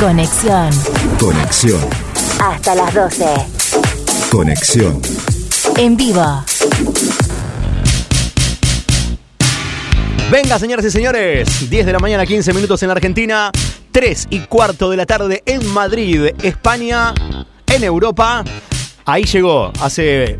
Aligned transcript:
Conexión. 0.00 0.70
Conexión. 1.18 1.78
Hasta 2.42 2.74
las 2.74 2.94
12. 2.94 3.24
Conexión. 4.30 5.02
En 5.76 5.94
vivo. 5.94 6.42
Venga, 10.30 10.58
señoras 10.58 10.86
y 10.86 10.90
señores, 10.90 11.68
10 11.68 11.84
de 11.84 11.92
la 11.92 11.98
mañana, 11.98 12.24
15 12.24 12.54
minutos 12.54 12.82
en 12.82 12.88
la 12.88 12.94
Argentina, 12.94 13.50
3 13.92 14.28
y 14.30 14.38
cuarto 14.40 14.88
de 14.88 14.96
la 14.96 15.04
tarde 15.04 15.42
en 15.44 15.66
Madrid, 15.66 16.30
España, 16.42 17.12
en 17.66 17.84
Europa. 17.84 18.42
Ahí 19.04 19.24
llegó 19.24 19.70
hace 19.82 20.38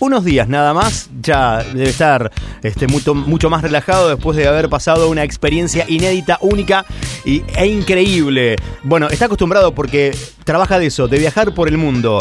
unos 0.00 0.24
días 0.24 0.48
nada 0.48 0.74
más, 0.74 1.08
ya 1.20 1.62
debe 1.62 1.90
estar 1.90 2.32
este, 2.62 2.88
mucho, 2.88 3.14
mucho 3.14 3.50
más 3.50 3.62
relajado 3.62 4.08
después 4.08 4.36
de 4.36 4.48
haber 4.48 4.68
pasado 4.68 5.08
una 5.08 5.22
experiencia 5.22 5.84
inédita, 5.88 6.38
única 6.40 6.84
y, 7.24 7.42
e 7.54 7.66
increíble. 7.66 8.56
Bueno, 8.82 9.08
está 9.08 9.26
acostumbrado 9.26 9.74
porque 9.74 10.16
trabaja 10.44 10.78
de 10.78 10.86
eso, 10.86 11.06
de 11.06 11.18
viajar 11.18 11.54
por 11.54 11.68
el 11.68 11.78
mundo. 11.78 12.18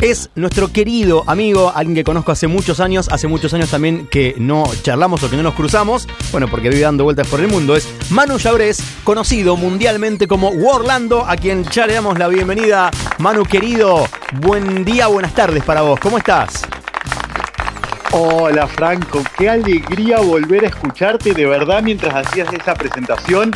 Es 0.00 0.30
nuestro 0.36 0.72
querido 0.72 1.24
amigo, 1.26 1.72
alguien 1.74 1.96
que 1.96 2.04
conozco 2.04 2.32
hace 2.32 2.46
muchos 2.46 2.78
años, 2.78 3.08
hace 3.10 3.26
muchos 3.26 3.52
años 3.52 3.68
también 3.68 4.06
que 4.06 4.34
no 4.38 4.64
charlamos 4.82 5.22
o 5.22 5.30
que 5.30 5.36
no 5.36 5.42
nos 5.42 5.54
cruzamos, 5.54 6.06
bueno, 6.30 6.46
porque 6.48 6.68
vive 6.68 6.82
dando 6.82 7.04
vueltas 7.04 7.26
por 7.26 7.40
el 7.40 7.48
mundo, 7.48 7.74
es 7.74 7.88
Manu 8.10 8.38
Llabrés, 8.38 8.80
conocido 9.02 9.56
mundialmente 9.56 10.28
como 10.28 10.50
Warlando, 10.50 11.26
a 11.26 11.36
quien 11.36 11.64
ya 11.64 11.86
le 11.86 11.94
damos 11.94 12.16
la 12.16 12.28
bienvenida. 12.28 12.90
Manu 13.18 13.44
querido, 13.44 14.06
buen 14.40 14.84
día, 14.84 15.08
buenas 15.08 15.34
tardes 15.34 15.64
para 15.64 15.82
vos, 15.82 15.98
¿cómo 15.98 16.18
estás? 16.18 16.67
Hola 18.12 18.66
Franco, 18.66 19.22
qué 19.36 19.50
alegría 19.50 20.18
volver 20.20 20.64
a 20.64 20.68
escucharte 20.68 21.34
de 21.34 21.44
verdad 21.44 21.82
mientras 21.82 22.14
hacías 22.14 22.50
esa 22.54 22.74
presentación. 22.74 23.50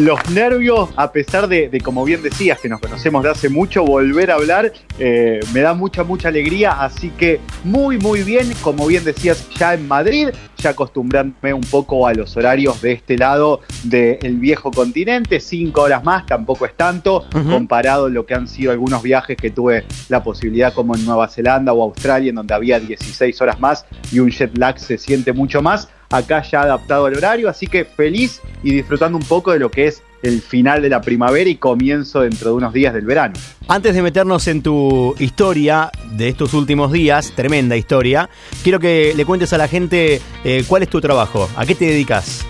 Los 0.00 0.30
nervios, 0.30 0.88
a 0.96 1.12
pesar 1.12 1.48
de, 1.48 1.68
de 1.68 1.80
como 1.80 2.04
bien 2.04 2.22
decías, 2.22 2.58
que 2.58 2.68
nos 2.68 2.80
conocemos 2.80 3.22
de 3.22 3.30
hace 3.30 3.48
mucho, 3.48 3.84
volver 3.84 4.30
a 4.30 4.34
hablar 4.34 4.72
eh, 4.98 5.40
me 5.52 5.60
da 5.60 5.74
mucha, 5.74 6.04
mucha 6.04 6.28
alegría. 6.28 6.72
Así 6.72 7.10
que 7.10 7.40
muy, 7.64 7.98
muy 7.98 8.22
bien, 8.22 8.52
como 8.62 8.86
bien 8.86 9.04
decías, 9.04 9.48
ya 9.50 9.74
en 9.74 9.86
Madrid, 9.86 10.28
ya 10.56 10.70
acostumbrándome 10.70 11.52
un 11.52 11.62
poco 11.62 12.06
a 12.06 12.14
los 12.14 12.36
horarios 12.36 12.80
de 12.80 12.92
este 12.92 13.18
lado 13.18 13.60
del 13.82 14.38
viejo 14.38 14.70
continente. 14.70 15.40
Cinco 15.40 15.82
horas 15.82 16.04
más, 16.04 16.26
tampoco 16.26 16.66
es 16.66 16.74
tanto, 16.76 17.26
comparado 17.30 18.06
a 18.06 18.10
lo 18.10 18.24
que 18.24 18.34
han 18.34 18.48
sido 18.48 18.72
algunos 18.72 19.02
viajes 19.02 19.36
que 19.36 19.50
tuve 19.50 19.84
la 20.08 20.22
posibilidad, 20.22 20.72
como 20.72 20.94
en 20.94 21.04
Nueva 21.04 21.28
Zelanda 21.28 21.72
o 21.72 21.82
Australia, 21.82 22.30
en 22.30 22.36
donde 22.36 22.54
había 22.54 22.80
16 22.80 23.40
horas 23.42 23.60
más 23.60 23.84
y 24.10 24.20
un 24.20 24.30
jet 24.30 24.56
lag 24.56 24.78
se 24.78 24.98
siente 24.98 25.32
mucho 25.32 25.62
más 25.62 25.88
acá 26.12 26.42
ya 26.42 26.62
adaptado 26.62 27.06
al 27.06 27.16
horario, 27.16 27.48
así 27.48 27.66
que 27.66 27.84
feliz 27.84 28.40
y 28.62 28.72
disfrutando 28.72 29.18
un 29.18 29.24
poco 29.24 29.50
de 29.52 29.58
lo 29.58 29.70
que 29.70 29.86
es 29.86 30.02
el 30.22 30.40
final 30.40 30.82
de 30.82 30.88
la 30.88 31.00
primavera 31.00 31.50
y 31.50 31.56
comienzo 31.56 32.20
dentro 32.20 32.50
de 32.50 32.56
unos 32.56 32.72
días 32.72 32.94
del 32.94 33.04
verano. 33.04 33.34
Antes 33.66 33.94
de 33.94 34.02
meternos 34.02 34.46
en 34.46 34.62
tu 34.62 35.14
historia 35.18 35.90
de 36.12 36.28
estos 36.28 36.54
últimos 36.54 36.92
días, 36.92 37.32
tremenda 37.34 37.76
historia, 37.76 38.28
quiero 38.62 38.78
que 38.78 39.14
le 39.16 39.24
cuentes 39.24 39.52
a 39.52 39.58
la 39.58 39.66
gente 39.66 40.20
eh, 40.44 40.64
cuál 40.68 40.82
es 40.82 40.88
tu 40.88 41.00
trabajo, 41.00 41.48
a 41.56 41.66
qué 41.66 41.74
te 41.74 41.86
dedicas. 41.86 42.46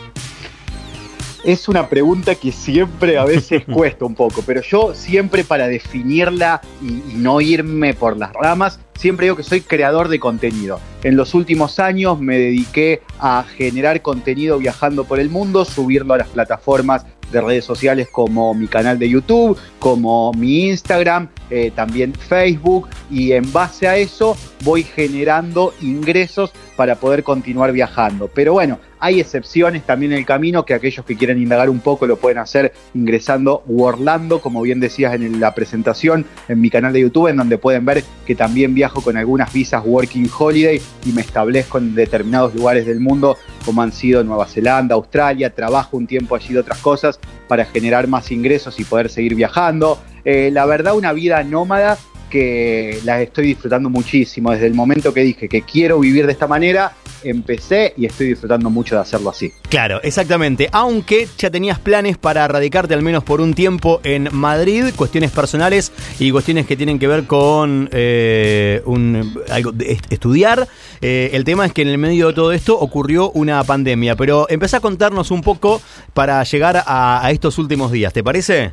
Es 1.45 1.69
una 1.69 1.89
pregunta 1.89 2.35
que 2.37 2.53
siempre 2.53 3.19
a 3.19 3.25
veces 3.25 3.65
cuesta 3.73 4.05
un 4.05 4.15
poco, 4.15 4.43
pero 4.47 4.61
yo 4.61 4.95
siempre 4.95 5.43
para 5.43 5.67
definirla 5.67 6.61
y, 6.83 7.13
y, 7.13 7.15
no 7.17 7.41
irme 7.41 7.95
por 7.95 8.17
las 8.17 8.33
ramas, 8.33 8.79
siempre 8.95 9.27
digo 9.27 9.37
que 9.37 9.43
soy 9.43 9.61
creador 9.61 10.09
de 10.09 10.21
contenido. 10.21 10.81
En 11.03 11.17
los 11.17 11.35
últimos 11.35 11.79
años 11.79 12.21
me 12.21 12.39
dediqué 12.39 13.03
a 13.19 13.45
generar 13.57 14.03
contenido 14.03 14.59
viajando 14.59 15.05
por 15.05 15.21
el 15.21 15.31
mundo, 15.31 15.65
subirlo 15.65 16.15
a 16.15 16.19
las 16.19 16.29
plataformas 16.29 17.07
de 17.33 17.41
redes 17.41 17.65
sociales 17.65 18.09
como 18.11 18.55
mi 18.55 18.69
canal 18.69 18.99
de 18.99 19.09
YouTube, 19.09 19.59
como 19.79 20.33
mi 20.33 20.69
Instagram, 20.69 21.29
eh, 21.51 21.73
también 21.75 22.15
Facebook 22.15 22.89
y 23.11 23.33
en 23.33 23.53
base 23.53 23.89
a 23.89 23.97
eso 23.97 24.37
voy 24.63 24.85
generando 24.85 25.75
ingresos 25.81 26.53
para 26.77 26.97
poder 26.97 27.23
continuar 27.23 27.73
viajando. 27.73 28.29
Pero 28.33 28.55
bueno, 28.55 28.79
hay 29.01 29.21
excepciones 29.21 29.85
también 29.85 30.13
en 30.13 30.19
el 30.19 30.25
camino 30.25 30.65
que 30.65 30.75
aquellos 30.75 31.05
que 31.05 31.17
quieran 31.17 31.39
indagar 31.39 31.69
un 31.69 31.81
poco 31.81 32.07
lo 32.07 32.17
pueden 32.17 32.39
hacer 32.39 32.73
ingresando 32.95 33.65
Orlando, 33.69 34.41
como 34.41 34.63
bien 34.63 34.79
decías 34.79 35.13
en 35.15 35.41
la 35.41 35.55
presentación 35.55 36.25
en 36.49 36.61
mi 36.61 36.71
canal 36.71 36.93
de 36.93 37.01
YouTube, 37.01 37.27
en 37.27 37.37
donde 37.37 37.59
pueden 37.59 37.85
ver 37.85 38.05
que 38.25 38.37
también 38.37 38.75
viajo 38.75 39.01
con 39.01 39.17
algunas 39.17 39.53
visas 39.53 39.83
Working 39.85 40.31
Holiday 40.39 40.81
y 41.05 41.13
me 41.13 41.23
establezco 41.23 41.79
en 41.79 41.95
determinados 41.97 42.55
lugares 42.55 42.87
del 42.87 43.01
mundo 43.01 43.37
como 43.63 43.83
han 43.83 43.93
sido 43.93 44.23
Nueva 44.25 44.47
Zelanda, 44.47 44.95
Australia, 44.95 45.55
trabajo 45.55 45.97
un 45.97 46.07
tiempo 46.07 46.35
allí 46.35 46.53
de 46.53 46.61
otras 46.61 46.79
cosas 46.79 47.19
para 47.49 47.65
generar 47.65 48.09
más 48.09 48.31
ingresos 48.31 48.79
y 48.81 48.85
poder 48.85 49.09
seguir 49.09 49.35
viajando. 49.35 49.99
Eh, 50.25 50.51
la 50.53 50.67
verdad, 50.67 50.97
una 50.97 51.13
vida 51.13 51.43
nómada 51.43 51.99
que 52.31 52.99
la 53.05 53.21
estoy 53.21 53.49
disfrutando 53.49 53.91
muchísimo. 53.91 54.53
Desde 54.53 54.67
el 54.67 54.75
momento 54.75 55.13
que 55.13 55.21
dije 55.21 55.49
que 55.49 55.63
quiero 55.63 56.01
vivir 56.01 56.27
de 56.27 56.33
esta 56.33 56.47
manera, 56.47 56.93
empecé 57.25 57.95
y 57.97 58.07
estoy 58.07 58.29
disfrutando 58.29 58.71
mucho 58.71 58.95
de 58.95 59.03
hacerlo 59.03 59.31
así. 59.31 59.53
Claro, 59.69 60.01
exactamente. 60.03 60.69
Aunque 60.73 61.29
ya 61.39 61.51
tenías 61.51 61.79
planes 61.79 62.19
para 62.19 62.47
radicarte 62.49 62.95
al 62.95 63.03
menos 63.03 63.25
por 63.25 63.41
un 63.41 63.55
tiempo 63.55 64.01
en 64.05 64.29
Madrid, 64.33 64.87
cuestiones 64.97 65.31
personales 65.31 65.93
y 66.19 66.31
cuestiones 66.31 66.67
que 66.67 66.77
tienen 66.77 66.99
que 66.99 67.09
ver 67.09 67.25
con 67.27 67.89
eh, 67.93 68.83
un, 68.85 69.35
algo 69.51 69.73
de 69.73 69.99
estudiar. 70.11 70.69
Eh, 71.01 71.31
el 71.33 71.45
tema 71.45 71.67
es 71.67 71.73
que 71.73 71.83
en 71.83 71.89
el 71.89 71.99
medio 71.99 72.29
de 72.29 72.35
todo 72.35 72.53
esto 72.53 72.79
ocurrió 72.79 73.31
una 73.31 73.63
pandemia. 73.65 74.17
Pero 74.17 74.47
empezá 74.49 74.79
a 74.79 74.81
contarnos 74.81 75.31
un 75.31 75.43
poco 75.43 75.81
para 76.15 76.43
llegar 76.45 76.83
a, 76.87 77.25
a 77.25 77.31
estos 77.31 77.59
últimos 77.59 77.93
días, 77.93 78.13
¿te 78.13 78.23
parece? 78.23 78.73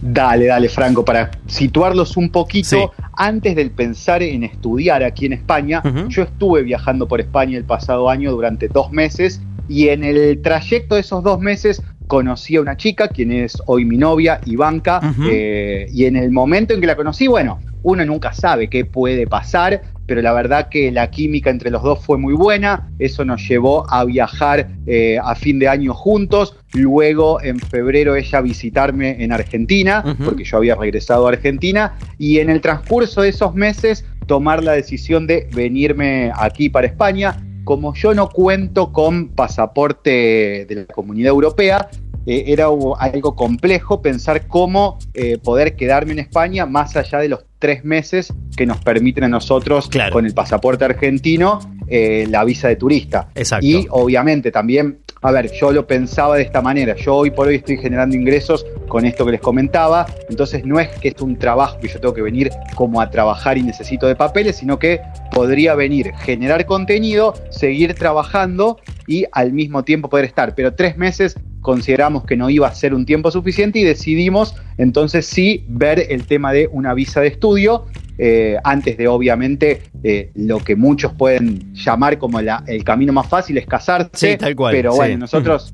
Dale, 0.00 0.46
dale, 0.46 0.68
Franco, 0.68 1.04
para 1.04 1.30
situarlos 1.46 2.16
un 2.16 2.30
poquito, 2.30 2.68
sí. 2.68 3.02
antes 3.14 3.56
del 3.56 3.70
pensar 3.70 4.22
en 4.22 4.44
estudiar 4.44 5.02
aquí 5.02 5.26
en 5.26 5.32
España, 5.32 5.82
uh 5.84 5.88
-huh. 5.88 6.08
yo 6.08 6.22
estuve 6.22 6.62
viajando 6.62 7.08
por 7.08 7.20
España 7.20 7.56
el 7.58 7.64
pasado 7.64 8.08
año 8.08 8.30
durante 8.30 8.68
dos 8.68 8.92
meses 8.92 9.40
y 9.68 9.88
en 9.88 10.04
el 10.04 10.40
trayecto 10.40 10.94
de 10.94 11.02
esos 11.02 11.22
dos 11.22 11.40
meses 11.40 11.82
conocí 12.06 12.56
a 12.56 12.60
una 12.60 12.76
chica, 12.76 13.08
quien 13.08 13.32
es 13.32 13.60
hoy 13.66 13.84
mi 13.84 13.98
novia, 13.98 14.40
Ivanka, 14.46 15.00
uh 15.02 15.06
-huh. 15.06 15.28
eh, 15.30 15.86
y 15.92 16.06
en 16.06 16.16
el 16.16 16.30
momento 16.30 16.74
en 16.74 16.80
que 16.80 16.86
la 16.86 16.96
conocí, 16.96 17.26
bueno, 17.26 17.58
uno 17.82 18.04
nunca 18.04 18.32
sabe 18.32 18.68
qué 18.68 18.84
puede 18.84 19.26
pasar, 19.26 19.82
pero 20.06 20.22
la 20.22 20.32
verdad 20.32 20.68
que 20.70 20.90
la 20.90 21.10
química 21.10 21.50
entre 21.50 21.70
los 21.70 21.82
dos 21.82 22.02
fue 22.02 22.16
muy 22.16 22.32
buena, 22.34 22.88
eso 22.98 23.24
nos 23.24 23.46
llevó 23.46 23.88
a 23.90 24.04
viajar 24.04 24.68
eh, 24.86 25.18
a 25.22 25.34
fin 25.34 25.58
de 25.58 25.68
año 25.68 25.92
juntos, 25.92 26.56
luego 26.72 27.42
en 27.42 27.58
febrero 27.58 28.16
ella 28.16 28.40
visitarme 28.40 29.22
en 29.22 29.32
Argentina, 29.32 30.02
uh 30.04 30.08
-huh. 30.10 30.24
porque 30.24 30.44
yo 30.44 30.58
había 30.58 30.74
regresado 30.74 31.26
a 31.26 31.30
Argentina, 31.30 31.98
y 32.18 32.38
en 32.38 32.50
el 32.50 32.60
transcurso 32.60 33.22
de 33.22 33.30
esos 33.30 33.54
meses 33.54 34.04
tomar 34.26 34.62
la 34.62 34.72
decisión 34.72 35.26
de 35.26 35.48
venirme 35.54 36.30
aquí 36.34 36.68
para 36.68 36.86
España. 36.86 37.42
Como 37.64 37.94
yo 37.94 38.14
no 38.14 38.30
cuento 38.30 38.92
con 38.92 39.28
pasaporte 39.28 40.66
de 40.66 40.74
la 40.74 40.84
comunidad 40.86 41.30
europea, 41.30 41.88
eh, 42.26 42.52
era 42.52 42.66
algo 42.98 43.34
complejo 43.34 44.02
pensar 44.02 44.46
cómo 44.46 44.98
eh, 45.14 45.38
poder 45.38 45.76
quedarme 45.76 46.12
en 46.12 46.18
España 46.18 46.66
más 46.66 46.94
allá 46.94 47.20
de 47.20 47.28
los 47.28 47.44
tres 47.58 47.84
meses 47.84 48.32
que 48.54 48.66
nos 48.66 48.78
permiten 48.78 49.24
a 49.24 49.28
nosotros 49.28 49.88
claro. 49.88 50.12
con 50.12 50.26
el 50.26 50.34
pasaporte 50.34 50.84
argentino 50.84 51.58
eh, 51.86 52.26
la 52.28 52.44
visa 52.44 52.68
de 52.68 52.76
turista. 52.76 53.30
Exacto. 53.34 53.66
Y 53.66 53.86
obviamente 53.90 54.50
también, 54.50 54.98
a 55.28 55.32
ver, 55.32 55.52
yo 55.52 55.72
lo 55.72 55.86
pensaba 55.86 56.36
de 56.36 56.42
esta 56.42 56.62
manera, 56.62 56.96
yo 56.96 57.14
hoy 57.14 57.30
por 57.30 57.48
hoy 57.48 57.56
estoy 57.56 57.76
generando 57.76 58.16
ingresos 58.16 58.64
con 58.88 59.04
esto 59.04 59.26
que 59.26 59.32
les 59.32 59.40
comentaba, 59.42 60.06
entonces 60.30 60.64
no 60.64 60.80
es 60.80 60.88
que 61.00 61.08
es 61.08 61.20
un 61.20 61.36
trabajo 61.36 61.78
que 61.78 61.88
yo 61.88 62.00
tengo 62.00 62.14
que 62.14 62.22
venir 62.22 62.50
como 62.74 62.98
a 63.00 63.10
trabajar 63.10 63.58
y 63.58 63.62
necesito 63.62 64.06
de 64.06 64.16
papeles, 64.16 64.56
sino 64.56 64.78
que 64.78 65.02
podría 65.30 65.74
venir, 65.74 66.14
generar 66.20 66.64
contenido, 66.64 67.34
seguir 67.50 67.92
trabajando 67.92 68.78
y 69.06 69.26
al 69.32 69.52
mismo 69.52 69.84
tiempo 69.84 70.08
poder 70.08 70.24
estar, 70.24 70.54
pero 70.54 70.72
tres 70.74 70.96
meses 70.96 71.36
consideramos 71.60 72.24
que 72.24 72.34
no 72.34 72.48
iba 72.48 72.66
a 72.66 72.74
ser 72.74 72.94
un 72.94 73.04
tiempo 73.04 73.30
suficiente 73.30 73.80
y 73.80 73.84
decidimos 73.84 74.54
entonces 74.78 75.26
sí 75.26 75.66
ver 75.68 76.06
el 76.08 76.26
tema 76.26 76.54
de 76.54 76.70
una 76.72 76.94
visa 76.94 77.20
de 77.20 77.28
estudio, 77.28 77.84
eh, 78.18 78.56
antes 78.64 78.98
de 78.98 79.08
obviamente 79.08 79.82
eh, 80.02 80.30
lo 80.34 80.58
que 80.58 80.76
muchos 80.76 81.12
pueden 81.12 81.72
llamar 81.72 82.18
como 82.18 82.40
la, 82.40 82.64
el 82.66 82.84
camino 82.84 83.12
más 83.12 83.28
fácil 83.28 83.58
es 83.58 83.66
casarse, 83.66 84.10
sí, 84.12 84.36
tal 84.36 84.54
cual, 84.56 84.74
pero 84.74 84.94
bueno, 84.94 85.14
sí. 85.14 85.20
nosotros 85.20 85.72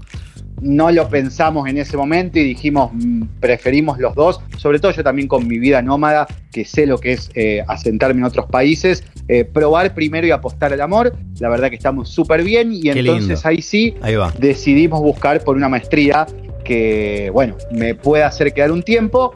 no 0.61 0.91
lo 0.91 1.09
pensamos 1.09 1.69
en 1.69 1.79
ese 1.79 1.97
momento 1.97 2.39
y 2.39 2.45
dijimos 2.45 2.91
mm, 2.93 3.23
preferimos 3.41 3.99
los 3.99 4.15
dos, 4.15 4.41
sobre 4.57 4.79
todo 4.79 4.93
yo 4.93 5.03
también 5.03 5.29
con 5.29 5.47
mi 5.47 5.59
vida 5.59 5.83
nómada, 5.83 6.27
que 6.53 6.65
sé 6.65 6.87
lo 6.87 6.99
que 6.99 7.13
es 7.13 7.31
eh, 7.35 7.63
asentarme 7.67 8.21
en 8.21 8.25
otros 8.25 8.47
países, 8.47 9.05
eh, 9.29 9.45
probar 9.45 9.95
primero 9.95 10.27
y 10.27 10.31
apostar 10.31 10.73
al 10.73 10.81
amor, 10.81 11.15
la 11.39 11.49
verdad 11.49 11.71
que 11.71 11.77
estamos 11.77 12.09
súper 12.09 12.43
bien 12.43 12.73
y 12.73 12.83
Qué 12.83 12.91
entonces 12.91 13.29
lindo. 13.29 13.41
ahí 13.45 13.63
sí 13.63 13.95
Ahí 14.01 14.15
decidimos 14.39 15.01
buscar 15.01 15.43
por 15.43 15.57
una 15.57 15.69
maestría 15.69 16.27
que, 16.65 17.31
bueno, 17.33 17.57
me 17.71 17.95
pueda 17.95 18.27
hacer 18.27 18.53
quedar 18.55 18.73
un 18.73 18.83
tiempo. 18.83 19.33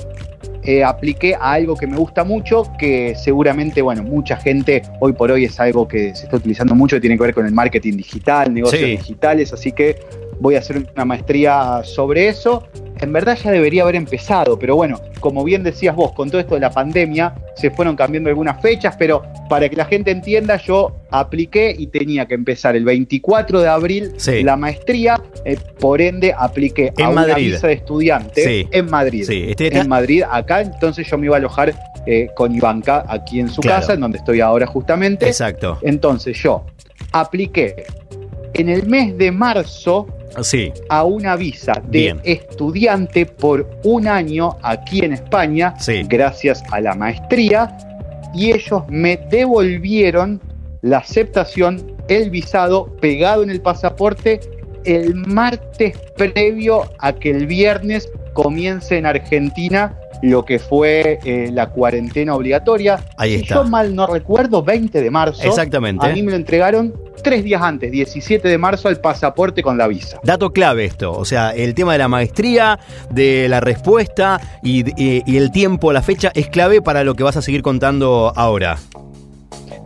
Eh, 0.64 0.82
apliqué 0.84 1.34
a 1.34 1.52
algo 1.52 1.76
que 1.76 1.86
me 1.86 1.96
gusta 1.96 2.24
mucho, 2.24 2.64
que 2.78 3.14
seguramente, 3.14 3.80
bueno, 3.80 4.02
mucha 4.02 4.36
gente 4.36 4.82
hoy 5.00 5.12
por 5.12 5.30
hoy 5.30 5.44
es 5.44 5.58
algo 5.60 5.86
que 5.86 6.14
se 6.14 6.24
está 6.24 6.36
utilizando 6.36 6.74
mucho, 6.74 6.96
que 6.96 7.00
tiene 7.00 7.16
que 7.16 7.22
ver 7.22 7.34
con 7.34 7.46
el 7.46 7.52
marketing 7.52 7.96
digital, 7.96 8.52
negocios 8.52 8.82
Sí. 8.82 8.86
digitales, 8.96 9.52
así 9.52 9.72
que 9.72 9.96
voy 10.40 10.54
a 10.56 10.58
hacer 10.60 10.86
una 10.94 11.04
maestría 11.04 11.82
sobre 11.84 12.28
eso. 12.28 12.64
en 13.00 13.12
verdad 13.12 13.38
ya 13.40 13.52
debería 13.52 13.82
haber 13.84 13.94
empezado, 13.94 14.58
pero 14.58 14.74
bueno, 14.74 15.00
como 15.20 15.44
bien 15.44 15.62
decías 15.62 15.94
vos, 15.94 16.10
con 16.14 16.30
todo 16.30 16.40
esto 16.40 16.54
de 16.56 16.60
la 16.62 16.70
pandemia 16.70 17.32
se 17.54 17.70
fueron 17.70 17.94
cambiando 17.94 18.28
algunas 18.28 18.60
fechas, 18.60 18.96
pero 18.98 19.22
para 19.48 19.68
que 19.68 19.76
la 19.76 19.84
gente 19.84 20.10
entienda, 20.10 20.56
yo 20.56 20.96
apliqué 21.12 21.72
y 21.78 21.86
tenía 21.86 22.26
que 22.26 22.34
empezar 22.34 22.74
el 22.74 22.84
24 22.84 23.60
de 23.60 23.68
abril 23.68 24.12
Sí. 24.16 24.42
la 24.42 24.56
maestría, 24.56 25.20
eh, 25.44 25.56
por 25.78 26.00
ende 26.02 26.34
apliqué 26.36 26.92
En 26.98 27.04
a 27.04 27.08
una 27.10 27.26
Madrid. 27.28 27.52
visa 27.52 27.68
de 27.68 27.74
estudiante 27.74 28.42
Sí. 28.42 28.68
en 28.72 28.86
Madrid. 28.90 29.22
Sí, 29.28 29.46
este- 29.50 29.78
en 29.78 29.88
Madrid, 29.88 30.24
acá, 30.28 30.60
entonces 30.62 31.06
yo 31.08 31.16
me 31.18 31.26
iba 31.26 31.36
a 31.36 31.38
alojar 31.38 31.72
eh, 32.04 32.30
con 32.34 32.52
Ivanka 32.52 33.04
aquí 33.06 33.38
en 33.38 33.48
su 33.48 33.60
Claro. 33.60 33.80
casa, 33.80 33.92
en 33.92 34.00
donde 34.00 34.18
estoy 34.18 34.40
ahora 34.40 34.66
justamente. 34.66 35.26
Exacto. 35.28 35.78
Entonces 35.82 36.36
yo 36.42 36.64
apliqué 37.12 37.84
en 38.54 38.68
el 38.70 38.86
mes 38.88 39.16
de 39.16 39.30
marzo 39.30 40.06
Sí, 40.42 40.72
a 40.88 41.04
una 41.04 41.36
visa 41.36 41.72
de 41.84 41.98
Bien. 41.98 42.20
estudiante 42.24 43.26
por 43.26 43.68
un 43.84 44.06
año 44.06 44.56
aquí 44.62 45.04
en 45.04 45.12
España, 45.14 45.74
Sí. 45.78 46.02
gracias 46.06 46.62
a 46.70 46.80
la 46.80 46.94
maestría, 46.94 47.76
y 48.34 48.52
ellos 48.52 48.82
me 48.88 49.16
devolvieron 49.30 50.40
la 50.82 50.98
aceptación, 50.98 51.96
el 52.08 52.30
visado 52.30 52.86
pegado 53.00 53.42
en 53.42 53.50
el 53.50 53.60
pasaporte 53.60 54.40
el 54.84 55.14
martes 55.14 55.98
previo 56.16 56.84
a 57.00 57.12
que 57.12 57.30
el 57.30 57.46
viernes 57.46 58.08
comience 58.42 58.96
en 58.96 59.04
Argentina 59.04 59.98
lo 60.22 60.44
que 60.44 60.58
fue 60.60 61.18
eh, 61.24 61.50
la 61.52 61.70
cuarentena 61.70 62.34
obligatoria. 62.36 63.02
Ahí 63.16 63.34
Si 63.36 63.42
está. 63.42 63.56
yo 63.56 63.64
mal 63.64 63.94
no 63.94 64.06
recuerdo, 64.06 64.62
20 64.62 65.00
de 65.02 65.10
marzo. 65.10 65.42
Exactamente. 65.42 66.06
A 66.06 66.10
mí 66.12 66.22
me 66.22 66.30
lo 66.30 66.36
entregaron 66.36 66.94
tres 67.22 67.42
días 67.42 67.60
antes, 67.62 67.90
17 67.90 68.46
de 68.48 68.58
marzo, 68.58 68.88
el 68.88 69.00
pasaporte 69.00 69.60
con 69.62 69.76
la 69.76 69.88
visa. 69.88 70.18
Dato 70.22 70.52
clave 70.52 70.84
esto, 70.84 71.10
o 71.12 71.24
sea, 71.24 71.50
el 71.50 71.74
tema 71.74 71.92
de 71.92 71.98
la 71.98 72.08
maestría, 72.08 72.78
de 73.10 73.48
la 73.48 73.58
respuesta 73.60 74.40
y, 74.62 74.84
y- 75.02 75.22
y 75.26 75.36
el 75.36 75.50
tiempo, 75.50 75.92
la 75.92 76.02
fecha, 76.02 76.30
es 76.34 76.48
clave 76.48 76.80
para 76.80 77.02
lo 77.02 77.14
que 77.14 77.24
vas 77.24 77.36
a 77.36 77.42
seguir 77.42 77.62
contando 77.62 78.32
ahora. 78.36 78.76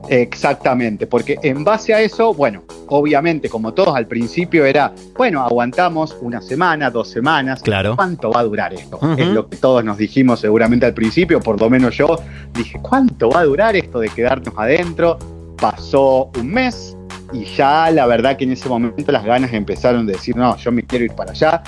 Exactamente, 0.08 1.06
porque 1.06 1.38
en 1.42 1.64
base 1.64 1.94
a 1.94 2.00
eso, 2.00 2.34
bueno, 2.34 2.64
obviamente, 2.92 3.48
como 3.48 3.72
todos 3.72 3.96
al 3.96 4.06
principio 4.06 4.66
era, 4.66 4.92
bueno, 5.16 5.42
aguantamos 5.42 6.16
una 6.20 6.42
semana, 6.42 6.90
dos 6.90 7.08
semanas. 7.08 7.62
Claro. 7.62 7.96
¿Cuánto 7.96 8.30
va 8.30 8.40
a 8.40 8.44
durar 8.44 8.74
esto? 8.74 8.98
Es 9.16 9.28
lo 9.28 9.48
que 9.48 9.56
todos 9.56 9.82
nos 9.82 9.96
dijimos 9.96 10.40
seguramente 10.40 10.84
al 10.84 10.92
principio, 10.92 11.40
por 11.40 11.60
lo 11.60 11.70
menos 11.70 11.96
yo 11.96 12.18
dije, 12.52 12.78
¿cuánto 12.82 13.30
va 13.30 13.40
a 13.40 13.44
durar 13.44 13.76
esto 13.76 13.98
de 13.98 14.08
quedarnos 14.08 14.54
adentro? 14.56 15.18
Pasó 15.56 16.30
un 16.38 16.52
mes 16.52 16.96
y 17.32 17.44
ya 17.44 17.90
la 17.90 18.06
verdad 18.06 18.36
que 18.36 18.44
en 18.44 18.52
ese 18.52 18.68
momento 18.68 19.10
las 19.10 19.24
ganas 19.24 19.52
empezaron 19.54 20.06
de 20.06 20.12
decir, 20.12 20.36
no, 20.36 20.56
yo 20.58 20.70
me 20.70 20.82
quiero 20.82 21.06
ir 21.06 21.12
para 21.12 21.30
allá, 21.30 21.62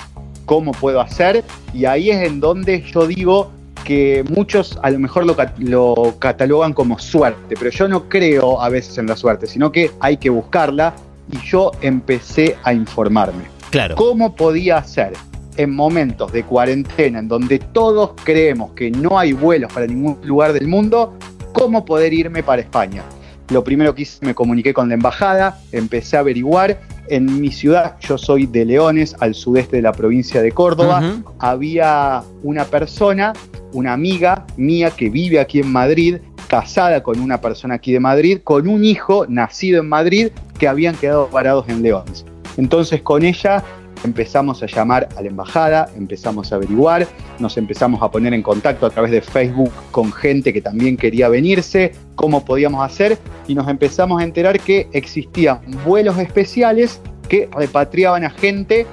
¿cómo 0.45 0.73
puedo 0.73 1.01
hacer? 1.01 1.43
Y 1.73 1.87
ahí 1.87 2.11
es 2.11 2.27
en 2.27 2.39
donde 2.39 2.83
yo 2.83 3.07
digo 3.07 3.51
que 3.85 4.25
muchos 4.31 4.79
a 4.83 4.91
lo 4.91 4.99
mejor 4.99 5.25
lo 5.27 6.19
catalogan 6.19 6.73
como 6.73 6.99
suerte, 6.99 7.55
pero 7.59 7.71
yo 7.71 7.89
no 7.89 8.09
creo 8.09 8.61
a 8.61 8.69
veces 8.69 8.99
en 8.99 9.07
la 9.07 9.17
suerte, 9.17 9.47
sino 9.47 9.73
que 9.73 9.91
hay 10.01 10.17
que 10.17 10.31
buscarla 10.31 10.95
y 11.31 11.39
yo 11.47 11.73
empecé 11.81 12.57
a 12.63 12.73
informarme. 12.73 13.45
Claro. 13.71 13.97
¿Cómo 13.97 14.35
podía 14.35 14.79
hacer 14.79 15.13
en 15.57 15.75
momentos 15.75 16.33
de 16.33 16.45
cuarentena 16.45 17.21
en 17.21 17.29
donde 17.29 17.59
todos 17.59 18.13
creemos 18.25 18.73
que 18.73 18.91
no 18.91 19.19
hay 19.19 19.33
vuelos 19.33 19.73
para 19.73 19.87
ningún 19.87 20.19
lugar 20.25 20.53
del 20.53 20.67
mundo, 20.69 21.15
cómo 21.53 21.85
poder 21.85 22.13
irme 22.13 22.43
para 22.43 22.63
España? 22.63 23.03
Lo 23.51 23.63
primero 23.63 23.95
que 23.95 24.03
hice, 24.03 24.25
me 24.25 24.35
comuniqué 24.35 24.73
con 24.73 24.89
la 24.89 24.95
embajada, 24.95 25.61
empecé 25.71 26.17
a 26.17 26.21
averiguar. 26.21 26.81
En 27.09 27.41
mi 27.41 27.53
ciudad, 27.53 27.97
yo 28.01 28.17
soy 28.17 28.47
de 28.47 28.65
Leones, 28.65 29.15
al 29.21 29.35
sudeste 29.35 29.77
de 29.77 29.83
la 29.83 29.93
provincia 29.93 30.41
de 30.41 30.53
Córdoba, 30.53 31.17
había 31.39 32.23
una 32.43 32.65
persona, 32.65 33.35
una 33.75 33.93
amiga 33.93 34.47
mía 34.57 34.91
que 34.91 35.11
vive 35.11 35.39
aquí 35.39 35.61
en 35.61 35.71
Madrid, 35.71 36.17
casada 36.49 37.03
con 37.03 37.21
una 37.21 37.43
persona 37.43 37.75
aquí 37.75 37.93
de 37.93 38.01
Madrid, 38.01 38.39
con 38.43 38.67
un 38.67 38.87
hijo 38.87 39.27
nacido 39.29 39.81
en 39.81 39.89
Madrid 39.91 40.29
que 40.65 40.69
habían 40.69 40.97
quedado 40.97 41.27
parados 41.29 41.69
en 41.69 41.83
Leones. 41.83 42.25
Entonces 42.57 43.03
con 43.03 43.23
ella 43.23 43.63
empezamos 44.03 44.63
a 44.63 44.67
llamar 44.67 45.11
a 45.15 45.21
la 45.21 45.29
embajada, 45.29 45.91
empezamos 45.95 46.53
a 46.53 46.57
averiguar, 46.57 47.07
nos 47.39 47.59
empezamos 47.59 48.03
a 48.03 48.11
poner 48.11 48.33
en 48.33 48.43
contacto 48.43 48.87
a 48.87 48.91
través 48.91 49.11
de 49.11 49.21
Facebook 49.21 49.71
con 49.91 50.11
gente 50.11 50.55
que 50.55 50.63
también 50.63 50.97
quería 50.97 51.29
venirse, 51.29 51.93
cómo 52.15 52.47
podíamos 52.47 52.83
hacer 52.83 53.19
y 53.47 53.55
nos 53.55 53.69
empezamos 53.69 54.23
a 54.23 54.25
enterar 54.25 54.59
que 54.59 54.89
existían 54.93 55.61
vuelos 55.85 56.17
especiales 56.17 56.99
que 57.29 57.51
repatriaban 57.55 58.25
a 58.25 58.31
gente 58.31 58.87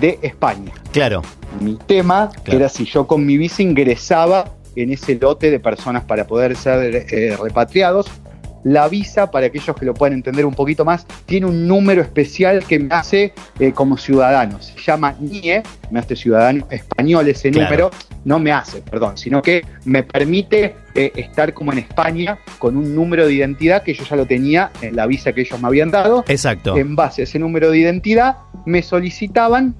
de 0.00 0.18
España. 0.22 0.72
Claro. 0.90 1.22
Mi 1.60 1.76
tema 1.86 2.30
Claro. 2.42 2.58
era 2.58 2.68
si 2.68 2.84
yo 2.84 3.06
con 3.06 3.24
mi 3.24 3.36
visa 3.36 3.62
ingresaba 3.62 4.46
en 4.74 4.90
ese 4.90 5.14
lote 5.14 5.52
de 5.52 5.60
personas 5.60 6.02
para 6.02 6.26
poder 6.26 6.56
ser 6.56 7.06
eh, 7.12 7.36
repatriados. 7.40 8.10
La 8.64 8.88
visa, 8.88 9.30
para 9.30 9.46
aquellos 9.46 9.74
que 9.76 9.84
lo 9.84 9.94
puedan 9.94 10.12
entender 10.14 10.46
un 10.46 10.54
poquito 10.54 10.84
más, 10.84 11.06
tiene 11.26 11.46
un 11.46 11.66
número 11.66 12.00
especial 12.02 12.64
que 12.64 12.78
me 12.78 12.94
hace 12.94 13.32
eh, 13.58 13.72
como 13.72 13.96
ciudadano. 13.96 14.60
Se 14.62 14.74
llama 14.80 15.16
NIE, 15.18 15.62
me 15.90 15.98
hace 16.00 16.14
ciudadano 16.16 16.66
español 16.70 17.28
ese 17.28 17.50
Claro. 17.50 17.64
número. 17.64 17.90
No 18.24 18.38
me 18.38 18.52
hace, 18.52 18.80
perdón, 18.82 19.18
sino 19.18 19.42
que 19.42 19.64
me 19.84 20.04
permite 20.04 20.76
eh, 20.94 21.10
estar 21.16 21.52
como 21.54 21.72
en 21.72 21.78
España 21.78 22.38
con 22.58 22.76
un 22.76 22.94
número 22.94 23.26
de 23.26 23.32
identidad 23.34 23.82
que 23.82 23.94
yo 23.94 24.04
ya 24.04 24.14
lo 24.14 24.26
tenía 24.26 24.70
en 24.80 24.94
la 24.94 25.06
visa 25.06 25.32
que 25.32 25.40
ellos 25.40 25.60
me 25.60 25.66
habían 25.66 25.90
dado 25.90 26.24
Exacto. 26.28 26.76
en 26.76 26.94
base 26.94 27.22
a 27.22 27.24
ese 27.24 27.40
número 27.40 27.70
de 27.72 27.78
identidad, 27.78 28.36
me 28.64 28.80
solicitaban 28.82 29.74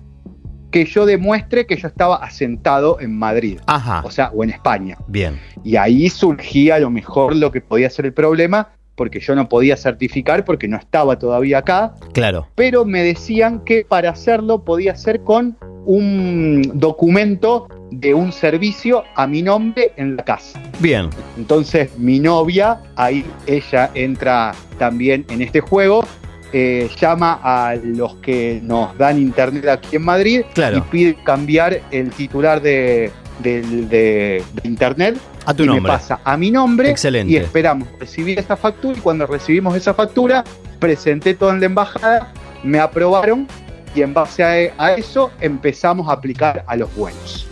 que 0.73 0.85
yo 0.87 1.07
demuestre 1.07 1.67
que 1.67 1.77
yo 1.77 1.87
estaba 1.87 2.17
asentado 2.17 2.99
en 2.99 3.17
Madrid, 3.17 3.61
Ajá. 3.67 4.03
o 4.05 4.11
sea, 4.11 4.31
o 4.35 4.43
en 4.43 4.51
España. 4.51 4.97
Bien. 5.07 5.39
Y 5.63 5.77
ahí 5.77 6.09
surgía 6.09 6.75
a 6.77 6.79
lo 6.81 6.91
mejor 6.91 7.37
lo 7.37 7.53
que 7.53 7.61
podía 7.61 7.89
ser 7.91 8.07
el 8.07 8.13
problema, 8.13 8.71
porque 8.97 9.21
yo 9.21 9.35
no 9.35 9.49
podía 9.49 9.77
certificar 9.77 10.45
porque 10.45 10.67
no 10.69 10.77
estaba 10.77 11.19
todavía 11.19 11.59
acá, 11.59 11.95
Claro. 12.13 12.49
pero 12.55 12.85
me 12.85 13.03
decían 13.03 13.61
que 13.65 13.85
para 13.89 14.11
hacerlo 14.11 14.65
podía 14.65 14.97
ser 14.97 15.23
con 15.23 15.57
un 15.85 16.63
documento 16.75 17.69
de 17.91 18.15
un 18.15 18.33
servicio 18.33 19.03
a 19.17 19.27
mi 19.27 19.43
nombre 19.43 19.93
en 19.97 20.17
la 20.17 20.25
casa. 20.25 20.61
Bien. 20.81 21.11
Entonces 21.37 21.99
mi 21.99 22.19
novia, 22.19 22.81
ahí 22.97 23.25
ella 23.47 23.91
entra 23.95 24.53
también 24.79 25.27
en 25.29 25.43
este 25.43 25.61
juego, 25.61 26.05
eh, 26.53 26.91
llama 27.01 27.41
a 27.43 27.75
los 27.77 28.17
que 28.17 28.61
nos 28.63 28.97
dan 28.99 29.19
internet 29.19 29.67
aquí 29.69 29.97
en 29.97 30.03
Madrid 30.05 30.43
Claro. 30.55 30.79
y 30.79 30.81
pide 30.83 31.15
cambiar 31.25 31.81
el 31.91 32.11
titular 32.11 32.61
de, 32.61 33.11
del- 33.39 33.89
de- 33.89 34.43
de 34.63 34.69
internet 34.69 35.17
A 35.47 35.55
tu 35.55 35.63
y 35.65 35.67
me 35.69 35.75
nombre. 35.75 35.93
pasa 35.93 36.21
a 36.23 36.37
mi 36.37 36.51
nombre 36.51 36.91
Excelente. 36.91 37.33
y 37.33 37.37
esperamos 37.37 37.89
recibir 37.99 38.39
esa 38.39 38.57
factura 38.57 38.97
y 38.99 39.01
cuando 39.01 39.27
recibimos 39.27 39.75
esa 39.77 39.95
factura 39.95 40.45
presenté 40.79 41.35
todo 41.35 41.51
en 41.51 41.61
la 41.61 41.67
embajada, 41.67 42.33
me 42.63 42.79
aprobaron 42.81 43.47
y 43.95 44.03
en 44.03 44.13
base 44.15 44.43
a, 44.43 44.85
a 44.85 44.93
eso 44.95 45.31
empezamos 45.41 46.09
a 46.09 46.13
aplicar 46.13 46.65
a 46.67 46.77
los 46.77 46.95
vuelos. 46.95 47.47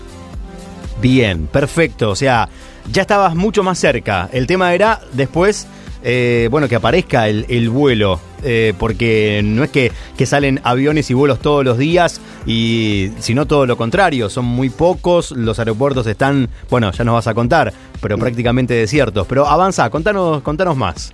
Bien, 1.00 1.46
perfecto. 1.46 2.10
O 2.10 2.16
sea, 2.16 2.48
ya 2.90 3.02
estabas 3.02 3.34
mucho 3.34 3.62
más 3.62 3.78
cerca. 3.78 4.28
El 4.32 4.46
tema 4.46 4.74
era 4.74 5.00
después, 5.12 5.66
eh, 6.02 6.48
bueno, 6.50 6.68
que 6.68 6.76
aparezca 6.76 7.28
el, 7.28 7.46
el 7.48 7.68
vuelo. 7.70 8.20
eh, 8.42 8.72
porque 8.78 9.42
no 9.44 9.62
es 9.64 9.70
que, 9.70 9.92
que 10.16 10.24
salen 10.24 10.60
aviones 10.64 11.10
y 11.10 11.14
vuelos 11.14 11.40
todos 11.40 11.62
los 11.62 11.76
días, 11.76 12.22
y 12.46 13.10
sino 13.18 13.46
todo 13.46 13.66
lo 13.66 13.76
contrario. 13.76 14.30
Son 14.30 14.46
muy 14.46 14.70
pocos, 14.70 15.32
los 15.32 15.58
aeropuertos 15.58 16.06
están, 16.06 16.48
bueno, 16.70 16.90
ya 16.90 17.04
nos 17.04 17.14
vas 17.14 17.26
a 17.26 17.34
contar, 17.34 17.72
pero 18.00 18.16
prácticamente 18.16 18.72
desiertos. 18.74 19.26
Pero 19.26 19.46
avanza, 19.46 19.90
contanos, 19.90 20.40
contanos 20.42 20.74
más. 20.76 21.12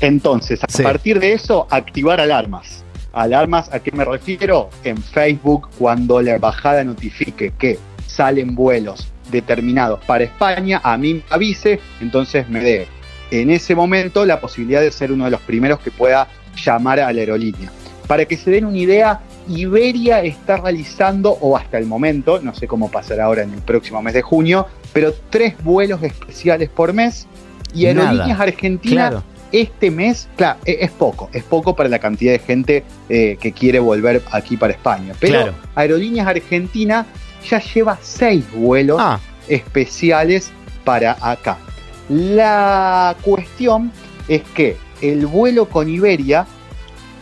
Entonces, 0.00 0.62
a 0.62 0.66
Sí. 0.68 0.82
partir 0.82 1.18
de 1.20 1.32
eso, 1.32 1.66
activar 1.70 2.20
alarmas. 2.20 2.84
Alarmas, 3.12 3.72
¿a 3.72 3.78
qué 3.78 3.90
me 3.92 4.04
refiero? 4.04 4.68
En 4.84 4.98
Facebook, 5.02 5.68
cuando 5.78 6.20
la 6.20 6.34
embajada 6.34 6.84
notifique 6.84 7.54
que 7.58 7.78
salen 8.06 8.54
vuelos 8.54 9.08
determinados 9.30 10.00
para 10.04 10.24
España, 10.24 10.80
a 10.84 10.98
mí 10.98 11.14
me 11.14 11.22
avise, 11.30 11.80
entonces 12.02 12.46
me 12.50 12.60
dé 12.60 12.88
en 13.30 13.50
ese 13.50 13.74
momento 13.74 14.24
la 14.24 14.40
posibilidad 14.40 14.80
de 14.80 14.90
ser 14.92 15.12
uno 15.12 15.24
de 15.24 15.30
los 15.30 15.40
primeros 15.40 15.80
que 15.80 15.90
pueda 15.90 16.28
llamar 16.64 17.00
a 17.00 17.12
la 17.12 17.20
aerolínea. 17.20 17.70
Para 18.06 18.24
que 18.24 18.36
se 18.36 18.50
den 18.50 18.64
una 18.64 18.78
idea, 18.78 19.20
Iberia 19.48 20.22
está 20.22 20.56
realizando, 20.58 21.32
o 21.40 21.56
hasta 21.56 21.76
el 21.78 21.86
momento, 21.86 22.40
no 22.40 22.54
sé 22.54 22.68
cómo 22.68 22.90
pasará 22.90 23.24
ahora 23.24 23.42
en 23.42 23.52
el 23.52 23.60
próximo 23.62 24.00
mes 24.00 24.14
de 24.14 24.22
junio, 24.22 24.66
pero 24.92 25.12
tres 25.30 25.54
vuelos 25.64 26.02
especiales 26.02 26.68
por 26.68 26.92
mes. 26.92 27.26
Y 27.74 27.84
Nada. 27.86 28.10
Aerolíneas 28.10 28.40
Argentinas 28.40 29.10
Claro. 29.10 29.24
este 29.50 29.90
mes, 29.90 30.28
claro, 30.36 30.60
e- 30.64 30.78
es 30.80 30.90
poco, 30.92 31.28
es 31.32 31.42
poco 31.42 31.74
para 31.74 31.88
la 31.88 31.98
cantidad 31.98 32.32
de 32.32 32.38
gente 32.38 32.84
eh, 33.08 33.36
que 33.40 33.50
quiere 33.52 33.80
volver 33.80 34.22
aquí 34.30 34.56
para 34.56 34.72
España. 34.72 35.12
Pero 35.18 35.32
Claro. 35.42 35.54
Aerolíneas 35.74 36.28
Argentina 36.28 37.06
ya 37.48 37.60
lleva 37.60 37.98
seis 38.00 38.44
vuelos 38.54 38.98
Ah, 39.00 39.18
especiales 39.48 40.50
para 40.84 41.16
acá. 41.20 41.58
La 42.08 43.16
cuestión 43.22 43.92
es 44.28 44.42
que 44.54 44.76
el 45.02 45.26
vuelo 45.26 45.68
con 45.68 45.88
Iberia, 45.88 46.46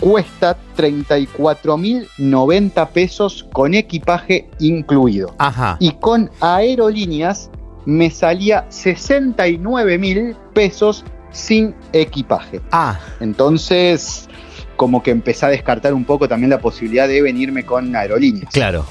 cuesta 0.01 0.57
34.090 0.77 2.89
pesos 2.89 3.47
con 3.53 3.75
equipaje 3.75 4.49
incluido. 4.59 5.35
Ajá. 5.39 5.77
Y 5.81 5.93
con 5.93 6.31
aerolíneas 6.41 7.51
me 7.87 8.11
salía 8.11 8.69
69.000 8.69 10.37
pesos 10.53 11.05
sin 11.31 11.75
equipaje. 11.93 12.61
Ah, 12.71 12.99
Entonces, 13.21 14.29
como 14.77 15.03
que 15.03 15.11
empecé 15.11 15.47
a 15.47 15.49
descartar 15.49 15.95
un 15.95 16.05
poco 16.05 16.29
también 16.29 16.51
la 16.51 16.61
posibilidad 16.61 17.09
de 17.09 17.23
venirme 17.23 17.65
con 17.65 17.97
aerolíneas. 17.97 18.53
claro. 18.53 18.85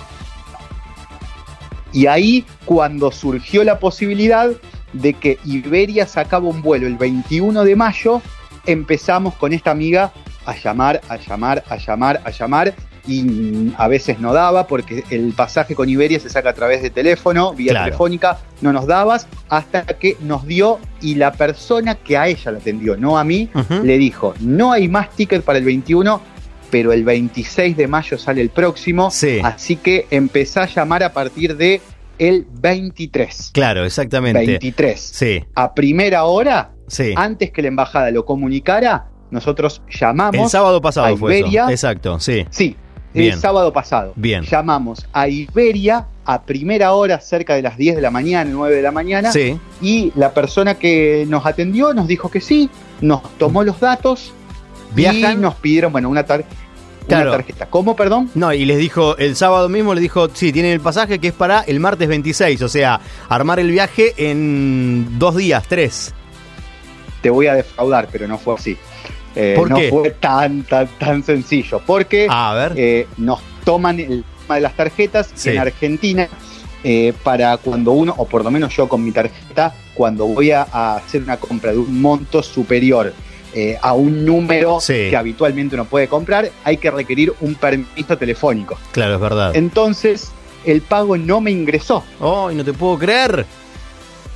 Y 1.91 2.07
ahí 2.07 2.43
cuando 2.65 3.11
surgió 3.11 3.63
la 3.63 3.77
posibilidad 3.77 4.49
de 4.93 5.13
que 5.13 5.37
Iberia 5.45 6.05
sacaba 6.07 6.47
un 6.47 6.61
vuelo 6.61 6.87
el 6.87 6.95
21 6.97 7.63
de 7.63 7.75
mayo, 7.75 8.21
empezamos 8.65 9.33
con 9.35 9.53
esta 9.53 9.71
amiga 9.71 10.11
a 10.45 10.55
llamar, 10.55 11.01
a 11.09 11.17
llamar, 11.17 11.63
a 11.69 11.77
llamar, 11.77 12.21
a 12.23 12.29
llamar. 12.31 12.73
Y 13.05 13.73
a 13.77 13.89
veces 13.89 14.19
no 14.19 14.31
daba 14.31 14.65
porque 14.65 15.03
el 15.09 15.33
pasaje 15.33 15.75
con 15.75 15.89
Iberia 15.89 16.21
se 16.21 16.29
saca 16.29 16.51
a 16.51 16.53
través 16.53 16.81
de 16.81 16.89
teléfono, 16.89 17.53
vía 17.53 17.71
Claro. 17.71 17.85
telefónica, 17.87 18.37
no 18.61 18.71
nos 18.71 18.87
dabas, 18.87 19.27
hasta 19.49 19.83
que 19.85 20.15
nos 20.21 20.45
dio 20.47 20.79
y 21.01 21.15
la 21.15 21.33
persona 21.33 21.95
que 21.95 22.15
a 22.17 22.29
ella 22.29 22.51
la 22.53 22.59
atendió, 22.59 22.95
no 22.95 23.17
a 23.17 23.25
mí, 23.25 23.49
le 23.83 23.97
dijo, 23.97 24.33
no 24.39 24.71
hay 24.71 24.87
más 24.87 25.09
ticket 25.17 25.43
para 25.43 25.59
el 25.59 25.65
21, 25.65 26.21
pero 26.71 26.93
el 26.93 27.03
26 27.03 27.75
de 27.75 27.87
mayo 27.89 28.17
sale 28.17 28.39
el 28.41 28.49
próximo, 28.51 29.11
Sí. 29.11 29.41
así 29.43 29.75
que 29.75 30.07
empecé 30.09 30.61
a 30.61 30.65
llamar 30.65 31.03
a 31.03 31.11
partir 31.11 31.57
de 31.57 31.81
el 32.19 32.45
23. 32.51 33.51
Claro, 33.53 33.85
exactamente. 33.85 34.45
23. 34.45 34.99
Sí, 34.99 35.43
A 35.55 35.73
primera 35.73 36.25
hora, 36.25 36.71
sí. 36.87 37.13
antes 37.15 37.51
que 37.51 37.61
la 37.61 37.67
embajada 37.69 38.11
lo 38.11 38.25
comunicara, 38.25 39.07
nosotros 39.31 39.81
llamamos. 39.89 40.43
El 40.43 40.49
sábado 40.49 40.81
pasado 40.81 41.07
a 41.07 41.17
fue 41.17 41.39
Iberia. 41.39 41.63
eso. 41.63 41.71
Exacto, 41.71 42.19
sí. 42.19 42.45
Sí, 42.51 42.75
Bien. 43.13 43.33
el 43.33 43.39
sábado 43.39 43.73
pasado. 43.73 44.13
Bien. 44.15 44.43
Llamamos 44.43 45.05
a 45.11 45.27
Iberia 45.27 46.07
a 46.25 46.43
primera 46.43 46.93
hora, 46.93 47.19
cerca 47.19 47.55
de 47.55 47.61
las 47.61 47.77
10 47.77 47.95
de 47.97 48.01
la 48.01 48.11
mañana, 48.11 48.49
9 48.53 48.75
de 48.75 48.81
la 48.81 48.91
mañana. 48.91 49.31
Sí. 49.31 49.59
Y 49.81 50.11
la 50.15 50.33
persona 50.33 50.75
que 50.75 51.25
nos 51.27 51.45
atendió 51.45 51.93
nos 51.93 52.07
dijo 52.07 52.29
que 52.29 52.39
sí, 52.41 52.69
nos 53.01 53.21
tomó 53.37 53.63
los 53.63 53.79
datos 53.79 54.33
y 54.93 54.95
Viajan. 54.97 55.41
nos 55.41 55.55
pidieron, 55.55 55.91
bueno, 55.91 56.07
una, 56.09 56.23
tar- 56.23 56.45
Claro. 57.07 57.29
una 57.31 57.37
tarjeta. 57.37 57.65
¿Cómo, 57.69 57.95
perdón? 57.95 58.29
No, 58.35 58.53
y 58.53 58.65
les 58.65 58.77
dijo, 58.77 59.17
el 59.17 59.35
sábado 59.35 59.69
mismo 59.69 59.93
le 59.93 60.01
dijo, 60.01 60.29
sí, 60.33 60.51
tienen 60.51 60.71
el 60.71 60.79
pasaje 60.79 61.19
que 61.19 61.27
es 61.29 61.33
para 61.33 61.61
el 61.61 61.79
martes 61.79 62.07
26, 62.07 62.61
o 62.61 62.69
sea, 62.69 62.99
armar 63.29 63.59
el 63.59 63.69
viaje 63.71 64.13
en 64.17 65.17
dos 65.19 65.35
días, 65.35 65.63
tres. 65.67 66.13
Te 67.21 67.29
voy 67.29 67.47
a 67.47 67.53
defraudar, 67.55 68.07
pero 68.11 68.27
no 68.27 68.37
fue 68.37 68.55
así. 68.55 68.77
Eh, 69.35 69.53
¿Por 69.57 69.69
no 69.69 69.77
qué? 69.77 69.89
fue 69.89 70.11
tan, 70.11 70.63
tan, 70.63 70.87
tan 70.99 71.23
sencillo. 71.23 71.81
Porque 71.85 72.27
A 72.29 72.53
ver. 72.53 72.73
eh, 72.75 73.07
nos 73.17 73.39
toman 73.63 73.99
el 73.99 74.23
tema 74.41 74.55
de 74.55 74.61
las 74.61 74.75
tarjetas 74.75 75.31
Sí. 75.33 75.49
en 75.49 75.59
Argentina 75.59 76.27
eh, 76.83 77.13
para 77.23 77.55
cuando 77.57 77.93
uno, 77.93 78.13
o 78.17 78.25
por 78.27 78.43
lo 78.43 78.51
menos 78.51 78.75
yo 78.75 78.87
con 78.89 79.03
mi 79.03 79.11
tarjeta, 79.11 79.73
cuando 79.93 80.25
voy 80.27 80.51
a, 80.51 80.67
a 80.71 80.97
hacer 80.97 81.23
una 81.23 81.37
compra 81.37 81.71
de 81.71 81.77
un 81.77 82.01
monto 82.01 82.43
superior 82.43 83.13
eh, 83.53 83.77
a 83.81 83.93
un 83.93 84.25
número 84.25 84.79
Sí. 84.79 85.09
que 85.09 85.15
habitualmente 85.15 85.75
uno 85.75 85.85
puede 85.85 86.07
comprar, 86.07 86.49
hay 86.63 86.77
que 86.77 86.89
requerir 86.91 87.33
un 87.41 87.55
permiso 87.55 88.17
telefónico. 88.17 88.77
claro, 88.91 89.15
es 89.15 89.21
verdad. 89.21 89.55
Entonces, 89.55 90.31
el 90.65 90.81
pago 90.81 91.17
no 91.17 91.41
me 91.41 91.51
ingresó. 91.51 92.03
¡Ay, 92.19 92.55
no 92.55 92.63
te 92.63 92.73
puedo 92.73 92.97
creer! 92.97 93.45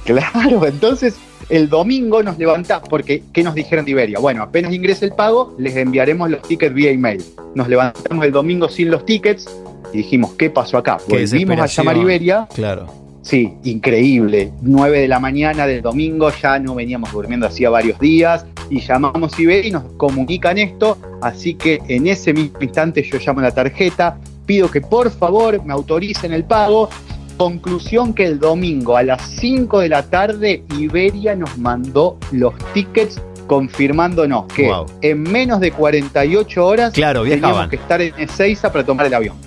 Claro, 0.06 0.66
entonces 0.66 1.16
el 1.50 1.70
domingo 1.70 2.24
nos 2.24 2.38
levantamos, 2.38 2.88
porque 2.90 3.24
¿qué 3.34 3.44
nos 3.44 3.56
dijeron 3.56 3.86
de 3.86 3.92
Iberia? 3.92 4.20
Bueno, 4.20 4.44
apenas 4.44 4.74
ingrese 4.74 5.06
el 5.06 5.12
pago, 5.14 5.54
les 5.58 5.76
enviaremos 5.76 6.30
los 6.30 6.42
tickets 6.42 6.74
vía 6.74 6.92
email. 6.92 7.24
Nos 7.56 7.68
levantamos 7.68 8.26
el 8.26 8.32
domingo 8.32 8.70
sin 8.70 8.90
los 8.92 9.06
tickets 9.06 9.48
y 9.94 9.98
dijimos, 9.98 10.32
¿qué 10.38 10.50
pasó 10.50 10.78
acá? 10.78 10.98
Qué 11.08 11.26
Volvimos 11.26 11.60
a 11.60 11.66
llamar 11.66 11.98
Iberia, 11.98 12.48
Claro. 12.54 12.88
Sí, 13.28 13.54
increíble. 13.64 14.52
9 14.62 15.02
de 15.02 15.08
la 15.08 15.20
mañana 15.20 15.68
del 15.68 15.82
domingo, 15.82 16.32
ya 16.42 16.60
no 16.60 16.76
veníamos 16.76 17.12
durmiendo 17.12 17.48
hacía 17.48 17.70
varios 17.70 18.00
días 18.00 18.46
y 18.70 18.80
llamamos 18.80 19.38
a 19.38 19.42
Iberia 19.42 19.68
y 19.68 19.72
nos 19.72 19.84
comunican 19.98 20.58
esto, 20.58 20.98
así 21.22 21.54
que 21.54 21.80
en 21.88 22.08
ese 22.08 22.34
mismo 22.34 22.60
instante 22.62 23.04
yo 23.04 23.18
llamo 23.20 23.40
a 23.40 23.44
la 23.44 23.52
tarjeta, 23.52 24.18
pido 24.46 24.70
que 24.72 24.82
por 24.82 25.12
favor 25.12 25.64
me 25.64 25.74
autoricen 25.74 26.34
el 26.34 26.44
pago. 26.44 26.90
Conclusión 27.38 28.14
que 28.14 28.26
el 28.26 28.40
domingo 28.40 28.98
a 28.98 29.04
las 29.04 29.22
5 29.22 29.82
de 29.82 29.90
la 29.90 30.04
tarde 30.04 30.64
Iberia 30.80 31.36
nos 31.36 31.56
mandó 31.58 32.18
los 32.32 32.54
tickets 32.74 33.22
confirmándonos 33.46 34.46
que 34.48 34.68
Wow. 34.68 34.86
en 35.02 35.24
menos 35.24 35.60
de 35.60 35.72
48 35.72 36.66
horas 36.66 36.94
Claro, 36.94 37.24
teníamos 37.24 37.68
que 37.70 37.78
estar 37.78 38.02
en 38.02 38.14
Ezeiza 38.18 38.72
para 38.72 38.86
tomar 38.86 39.06
el 39.06 39.14
avión. 39.14 39.47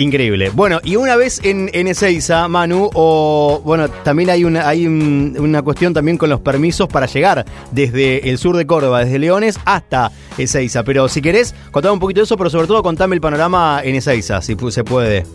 Increíble. 0.00 0.50
Bueno, 0.54 0.80
y 0.82 0.96
una 0.96 1.14
vez 1.16 1.40
en, 1.44 1.68
en 1.74 1.86
Ezeiza, 1.86 2.48
Manu, 2.48 2.88
o 2.94 3.60
bueno, 3.66 3.88
también 3.90 4.30
hay 4.30 4.44
una, 4.44 4.66
hay 4.66 4.86
un- 4.86 5.36
una 5.38 5.60
cuestión 5.60 5.92
también 5.92 6.16
con 6.16 6.30
los 6.30 6.40
permisos 6.40 6.88
para 6.88 7.04
llegar 7.04 7.44
desde 7.70 8.30
el 8.30 8.38
sur 8.38 8.56
de 8.56 8.66
Córdoba, 8.66 9.04
desde 9.04 9.18
Leones 9.18 9.60
hasta 9.66 10.10
Ezeiza. 10.38 10.84
Pero 10.84 11.06
si 11.10 11.20
querés, 11.20 11.54
contame 11.70 11.92
un 11.92 12.00
poquito 12.00 12.20
de 12.20 12.24
eso, 12.24 12.38
pero 12.38 12.48
sobre 12.48 12.66
todo 12.66 12.82
contame 12.82 13.14
el 13.14 13.20
panorama 13.20 13.82
en 13.84 13.94
Ezeiza, 13.94 14.40
si 14.40 14.56
se 14.70 14.84
puede. 14.84 15.26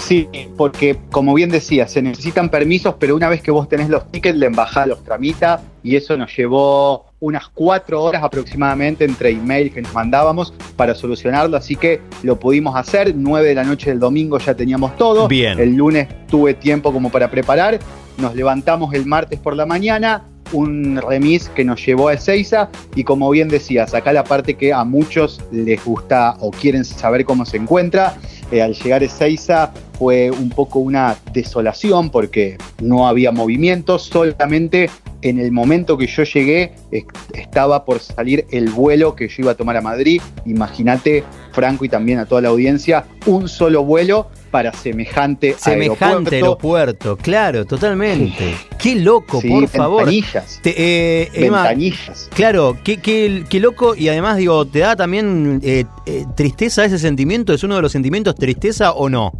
Sí, 0.00 0.28
porque 0.56 0.96
como 1.10 1.34
bien 1.34 1.50
decía, 1.50 1.86
se 1.86 2.02
necesitan 2.02 2.48
permisos, 2.48 2.94
pero 2.98 3.14
una 3.14 3.28
vez 3.28 3.42
que 3.42 3.50
vos 3.50 3.68
tenés 3.68 3.88
los 3.88 4.10
tickets, 4.10 4.36
la 4.38 4.46
embajada 4.46 4.86
los 4.86 5.04
tramita 5.04 5.62
y 5.82 5.96
eso 5.96 6.16
nos 6.16 6.34
llevó 6.36 7.06
unas 7.20 7.48
cuatro 7.48 8.02
horas 8.02 8.22
aproximadamente 8.22 9.04
entre 9.04 9.30
email 9.30 9.72
que 9.72 9.82
nos 9.82 9.92
mandábamos 9.92 10.54
para 10.76 10.94
solucionarlo, 10.94 11.56
así 11.56 11.76
que 11.76 12.00
lo 12.22 12.36
pudimos 12.40 12.76
hacer. 12.76 13.14
Nueve 13.14 13.48
de 13.48 13.54
la 13.54 13.64
noche 13.64 13.90
del 13.90 14.00
domingo 14.00 14.38
ya 14.38 14.54
teníamos 14.54 14.96
todo. 14.96 15.28
Bien. 15.28 15.58
El 15.60 15.76
lunes 15.76 16.08
tuve 16.28 16.54
tiempo 16.54 16.92
como 16.92 17.10
para 17.10 17.30
preparar. 17.30 17.78
Nos 18.18 18.34
levantamos 18.34 18.92
el 18.94 19.06
martes 19.06 19.38
por 19.38 19.54
la 19.54 19.66
mañana, 19.66 20.24
un 20.52 21.00
remis 21.00 21.48
que 21.50 21.64
nos 21.64 21.84
llevó 21.84 22.08
a 22.08 22.14
Ezeiza 22.14 22.68
y 22.94 23.04
como 23.04 23.30
bien 23.30 23.48
decías, 23.48 23.94
acá 23.94 24.12
la 24.12 24.24
parte 24.24 24.54
que 24.54 24.72
a 24.72 24.84
muchos 24.84 25.40
les 25.52 25.84
gusta 25.84 26.36
o 26.40 26.50
quieren 26.50 26.84
saber 26.84 27.24
cómo 27.24 27.44
se 27.44 27.58
encuentra. 27.58 28.16
Eh, 28.50 28.62
al 28.62 28.74
llegar 28.74 29.02
a 29.02 29.04
Ezeiza 29.04 29.72
fue 29.98 30.30
un 30.30 30.50
poco 30.50 30.80
una 30.80 31.16
desolación 31.32 32.10
porque 32.10 32.58
no 32.80 33.06
había 33.06 33.30
movimiento, 33.30 33.98
solamente 33.98 34.90
en 35.22 35.38
el 35.38 35.52
momento 35.52 35.96
que 35.98 36.06
yo 36.06 36.22
llegué 36.24 36.72
es- 36.90 37.04
estaba 37.34 37.84
por 37.84 38.00
salir 38.00 38.46
el 38.50 38.70
vuelo 38.70 39.14
que 39.14 39.28
yo 39.28 39.34
iba 39.38 39.52
a 39.52 39.54
tomar 39.54 39.76
a 39.76 39.80
Madrid. 39.80 40.20
Imagínate, 40.46 41.24
Franco, 41.52 41.84
y 41.84 41.88
también 41.88 42.18
a 42.18 42.26
toda 42.26 42.40
la 42.40 42.48
audiencia, 42.48 43.04
un 43.26 43.48
solo 43.48 43.84
vuelo 43.84 44.28
para 44.50 44.72
semejante, 44.72 45.54
Semejante 45.58 46.36
aeropuerto, 46.36 47.16
claro, 47.16 47.64
totalmente. 47.64 48.56
Qué 48.78 48.96
loco, 48.96 49.40
Sí, 49.40 49.48
por 49.48 49.68
favor. 49.68 50.04
ventanillas, 50.06 50.60
Te- 50.62 50.74
eh, 51.22 51.28
Emma, 51.34 51.62
ventanillas. 51.62 52.28
Claro, 52.34 52.76
qué, 52.82 52.96
qué- 52.96 53.44
qué 53.48 53.60
loco 53.60 53.94
y 53.94 54.08
además 54.08 54.38
digo, 54.38 54.66
¿te 54.66 54.80
da 54.80 54.96
también 54.96 55.60
eh, 55.62 55.84
eh, 56.06 56.24
tristeza 56.36 56.84
ese 56.84 56.98
sentimiento? 56.98 57.52
¿Es 57.52 57.62
uno 57.62 57.76
de 57.76 57.82
los 57.82 57.92
sentimientos 57.92 58.34
tristeza 58.34 58.92
o 58.92 59.08
no? 59.08 59.32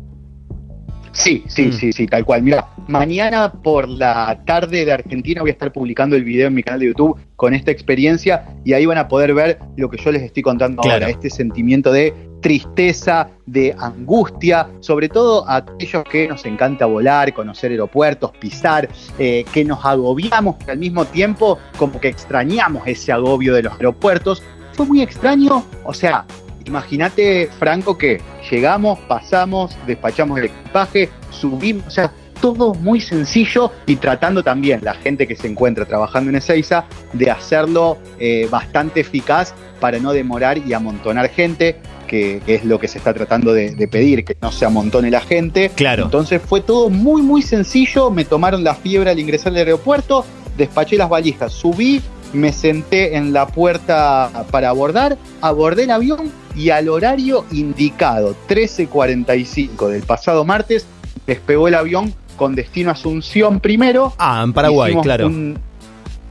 Sí, 1.22 1.44
sí, 1.48 1.66
Mm. 1.66 1.72
sí, 1.72 1.92
sí, 1.92 2.06
tal 2.06 2.24
cual. 2.24 2.42
Mira, 2.42 2.68
mañana 2.88 3.52
por 3.52 3.88
la 3.88 4.40
tarde 4.46 4.84
de 4.86 4.92
Argentina 4.92 5.42
voy 5.42 5.50
a 5.50 5.52
estar 5.52 5.70
publicando 5.72 6.16
el 6.16 6.24
video 6.24 6.48
en 6.48 6.54
mi 6.54 6.62
canal 6.62 6.80
de 6.80 6.86
YouTube 6.86 7.18
con 7.36 7.52
esta 7.52 7.70
experiencia 7.70 8.44
y 8.64 8.72
ahí 8.72 8.86
van 8.86 8.96
a 8.98 9.06
poder 9.06 9.34
ver 9.34 9.58
lo 9.76 9.90
que 9.90 9.98
yo 9.98 10.10
les 10.12 10.22
estoy 10.22 10.42
contando 10.42 10.80
Claro. 10.82 11.04
ahora, 11.04 11.10
este 11.10 11.28
sentimiento 11.28 11.92
de 11.92 12.14
tristeza, 12.40 13.28
de 13.44 13.74
angustia, 13.78 14.68
sobre 14.80 15.10
todo 15.10 15.46
a 15.46 15.56
aquellos 15.56 16.04
que 16.04 16.26
nos 16.26 16.44
encanta 16.46 16.86
volar, 16.86 17.34
conocer 17.34 17.70
aeropuertos, 17.70 18.30
pisar, 18.40 18.88
eh, 19.18 19.44
que 19.52 19.62
nos 19.64 19.84
agobiamos, 19.84 20.56
pero 20.60 20.72
al 20.72 20.78
mismo 20.78 21.04
tiempo 21.04 21.58
como 21.76 22.00
que 22.00 22.08
extrañamos 22.08 22.86
ese 22.86 23.12
agobio 23.12 23.52
de 23.54 23.64
los 23.64 23.74
aeropuertos. 23.74 24.42
Fue 24.72 24.86
muy 24.86 25.02
extraño, 25.02 25.64
o 25.84 25.92
sea, 25.92 26.24
imagínate, 26.64 27.48
Franco, 27.58 27.98
que 27.98 28.20
llegamos, 28.50 28.98
pasamos, 29.00 29.76
despachamos 29.86 30.38
el 30.38 30.46
equipaje, 30.46 31.08
subimos, 31.30 31.86
o 31.86 31.90
sea, 31.90 32.12
todo 32.40 32.74
muy 32.74 33.00
sencillo 33.00 33.70
y 33.86 33.96
tratando 33.96 34.42
también 34.42 34.80
la 34.82 34.94
gente 34.94 35.26
que 35.26 35.36
se 35.36 35.46
encuentra 35.46 35.84
trabajando 35.84 36.30
en 36.30 36.36
Ezeiza 36.36 36.86
de 37.12 37.30
hacerlo 37.30 37.98
eh, 38.18 38.48
bastante 38.50 39.00
eficaz 39.00 39.54
para 39.78 39.98
no 39.98 40.12
demorar 40.12 40.58
y 40.58 40.72
amontonar 40.72 41.28
gente, 41.30 41.76
que, 42.06 42.40
que 42.44 42.56
es 42.56 42.64
lo 42.64 42.78
que 42.78 42.88
se 42.88 42.98
está 42.98 43.14
tratando 43.14 43.52
de, 43.52 43.74
de 43.74 43.88
pedir, 43.88 44.24
que 44.24 44.36
no 44.40 44.50
se 44.52 44.64
amontone 44.64 45.10
la 45.10 45.20
gente. 45.20 45.70
Claro. 45.74 46.04
Entonces 46.04 46.40
fue 46.44 46.60
todo 46.60 46.90
muy, 46.90 47.22
muy 47.22 47.42
sencillo. 47.42 48.10
Me 48.10 48.24
tomaron 48.24 48.64
la 48.64 48.74
fiebre 48.74 49.10
al 49.10 49.18
ingresar 49.18 49.52
al 49.52 49.58
aeropuerto, 49.58 50.24
despaché 50.56 50.96
las 50.96 51.08
valijas, 51.08 51.52
subí, 51.52 52.02
me 52.32 52.52
senté 52.52 53.16
en 53.16 53.32
la 53.32 53.46
puerta 53.46 54.30
para 54.50 54.68
abordar, 54.70 55.16
abordé 55.40 55.84
el 55.84 55.90
avión 55.90 56.30
y 56.54 56.70
al 56.70 56.88
horario 56.88 57.44
indicado, 57.52 58.34
13.45 58.48 59.88
del 59.88 60.02
pasado 60.02 60.44
martes, 60.44 60.86
despegó 61.26 61.68
el 61.68 61.74
avión 61.74 62.14
con 62.36 62.54
destino 62.54 62.90
a 62.90 62.92
Asunción 62.94 63.60
primero. 63.60 64.14
Ah, 64.18 64.42
en 64.44 64.52
Paraguay, 64.52 64.90
Hicimos 64.90 65.04
claro. 65.04 65.26
un- 65.26 65.58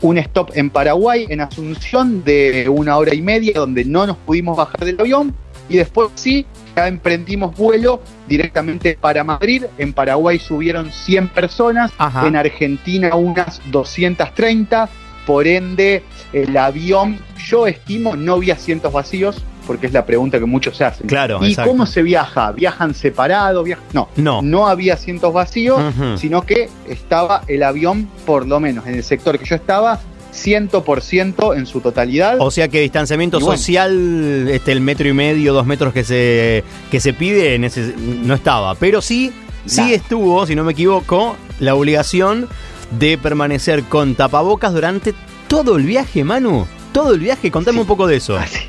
un 0.02 0.18
stop 0.18 0.52
en 0.56 0.70
Paraguay, 0.70 1.26
en 1.30 1.42
Asunción, 1.42 2.24
de 2.24 2.68
una 2.70 2.98
hora 2.98 3.14
y 3.14 3.22
media, 3.22 3.54
donde 3.56 3.84
no 3.86 4.08
nos 4.08 4.18
pudimos 4.18 4.56
bajar 4.58 4.86
del 4.86 5.00
avión. 5.00 5.36
Y 5.68 5.78
después 5.78 6.10
sí, 6.16 6.46
ya 6.76 6.88
emprendimos 6.88 7.56
vuelo 7.56 8.02
directamente 8.28 8.98
para 9.00 9.24
Madrid. 9.24 9.66
En 9.78 9.94
Paraguay 9.94 10.40
subieron 10.40 10.92
100 10.92 11.28
personas, 11.28 11.92
Ajá. 11.98 12.26
en 12.26 12.36
Argentina 12.38 13.14
unas 13.16 13.62
230. 13.70 14.90
Por 15.26 15.48
ende, 15.48 16.04
el 16.34 16.56
avión, 16.58 17.20
yo 17.48 17.68
estimo, 17.68 18.16
no 18.16 18.40
vi 18.40 18.52
asientos 18.52 18.92
vacíos, 18.92 19.44
porque 19.68 19.86
es 19.88 19.94
la 19.94 20.06
pregunta 20.06 20.40
que 20.40 20.46
muchos 20.46 20.78
se 20.78 20.84
hacen. 20.86 21.06
Claro, 21.08 21.40
¿Y 21.44 21.50
exacto. 21.50 21.70
cómo 21.72 21.86
se 21.86 22.02
viaja? 22.02 22.52
¿Viajan 22.52 22.96
separados? 22.96 23.64
Viaj- 23.68 23.78
No, 23.94 24.10
No. 24.16 24.42
no 24.42 24.68
había 24.68 24.96
asientos 24.96 25.32
vacíos, 25.32 25.80
sino 26.18 26.42
que 26.42 26.70
estaba 26.88 27.44
el 27.48 27.62
avión, 27.62 28.10
por 28.26 28.48
lo 28.48 28.60
menos 28.60 28.88
en 28.88 28.96
el 28.96 29.04
sector 29.04 29.38
que 29.38 29.46
yo 29.46 29.56
estaba, 29.56 30.00
100% 30.34 31.56
en 31.58 31.66
su 31.66 31.82
totalidad. 31.82 32.38
O 32.40 32.52
sea 32.52 32.68
que 32.68 32.82
distanciamiento 32.82 33.40
bueno. 33.40 33.58
social, 33.58 34.48
este, 34.50 34.72
el 34.72 34.82
metro 34.82 35.08
y 35.08 35.14
medio, 35.14 35.54
dos 35.54 35.66
metros 35.66 35.94
que 35.94 36.04
se, 36.04 36.64
que 36.92 37.00
se 37.00 37.14
pide, 37.14 37.56
en 37.56 37.64
ese- 37.64 37.94
no 37.98 38.34
estaba. 38.34 38.76
Pero 38.76 39.02
sí, 39.02 39.32
sí 39.66 39.94
estuvo, 39.94 40.46
si 40.46 40.56
no 40.56 40.64
me 40.64 40.72
equivoco, 40.72 41.36
la 41.60 41.76
obligación 41.76 42.48
de 42.92 43.18
permanecer 43.18 43.84
con 43.84 44.16
tapabocas 44.16 44.74
durante 44.74 45.14
todo 45.48 45.78
el 45.78 45.84
viaje, 45.86 46.24
Manu. 46.24 46.66
Todo 46.92 47.14
el 47.14 47.20
viaje, 47.20 47.52
contame 47.52 47.76
Sí. 47.76 47.82
un 47.82 47.88
poco 47.88 48.08
de 48.08 48.16
eso. 48.18 48.38
Ah, 48.38 48.46
sí. 48.48 48.60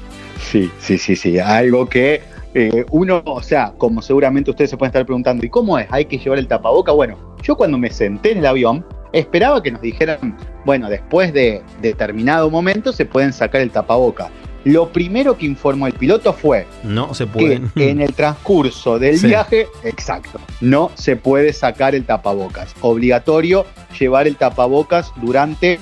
sí, 0.41 0.71
sí, 0.79 0.99
sí, 0.99 1.17
sí. 1.17 1.39
Algo 1.39 1.89
que 1.89 2.23
eh, 2.55 2.85
uno, 2.91 3.23
o 3.25 3.43
sea, 3.43 3.73
como 3.79 4.03
seguramente 4.03 4.50
ustedes 4.50 4.71
se 4.71 4.77
pueden 4.77 4.91
estar 4.91 5.07
preguntando, 5.07 5.45
¿y 5.47 5.49
cómo 5.49 5.79
es? 5.79 5.87
¿Hay 5.91 6.05
que 6.07 6.19
llevar 6.19 6.39
el 6.39 6.49
tapaboca? 6.49 6.93
Bueno, 6.93 7.17
yo 7.43 7.57
cuando 7.57 7.79
me 7.79 7.91
senté 7.91 8.33
en 8.33 8.39
el 8.39 8.47
avión, 8.47 8.85
esperaba 9.12 9.62
que 9.62 9.71
nos 9.71 9.81
dijeran, 9.81 10.37
bueno, 10.65 10.89
después 10.91 11.33
de 11.33 11.62
determinado 11.81 12.50
momento 12.50 12.93
se 12.93 13.07
pueden 13.07 13.33
sacar 13.33 13.61
el 13.61 13.71
tapaboca. 13.71 14.31
Lo 14.64 14.90
primero 14.93 15.38
que 15.38 15.47
informó 15.47 15.87
el 15.87 15.95
piloto 15.95 16.33
fue 16.35 16.67
No 16.83 17.14
se 17.14 17.25
que 17.25 17.31
pueden. 17.33 17.73
en 17.76 18.00
el 18.00 18.12
transcurso 18.14 18.99
del 18.99 19.19
Sí. 19.19 19.29
viaje, 19.29 19.69
exacto, 19.85 20.38
no 20.61 20.90
se 20.95 21.17
puede 21.17 21.52
sacar 21.52 21.95
el 21.95 22.05
tapabocas. 22.05 22.75
Obligatorio 22.83 23.64
llevar 23.99 24.26
el 24.26 24.37
tapabocas 24.37 25.12
durante 25.17 25.81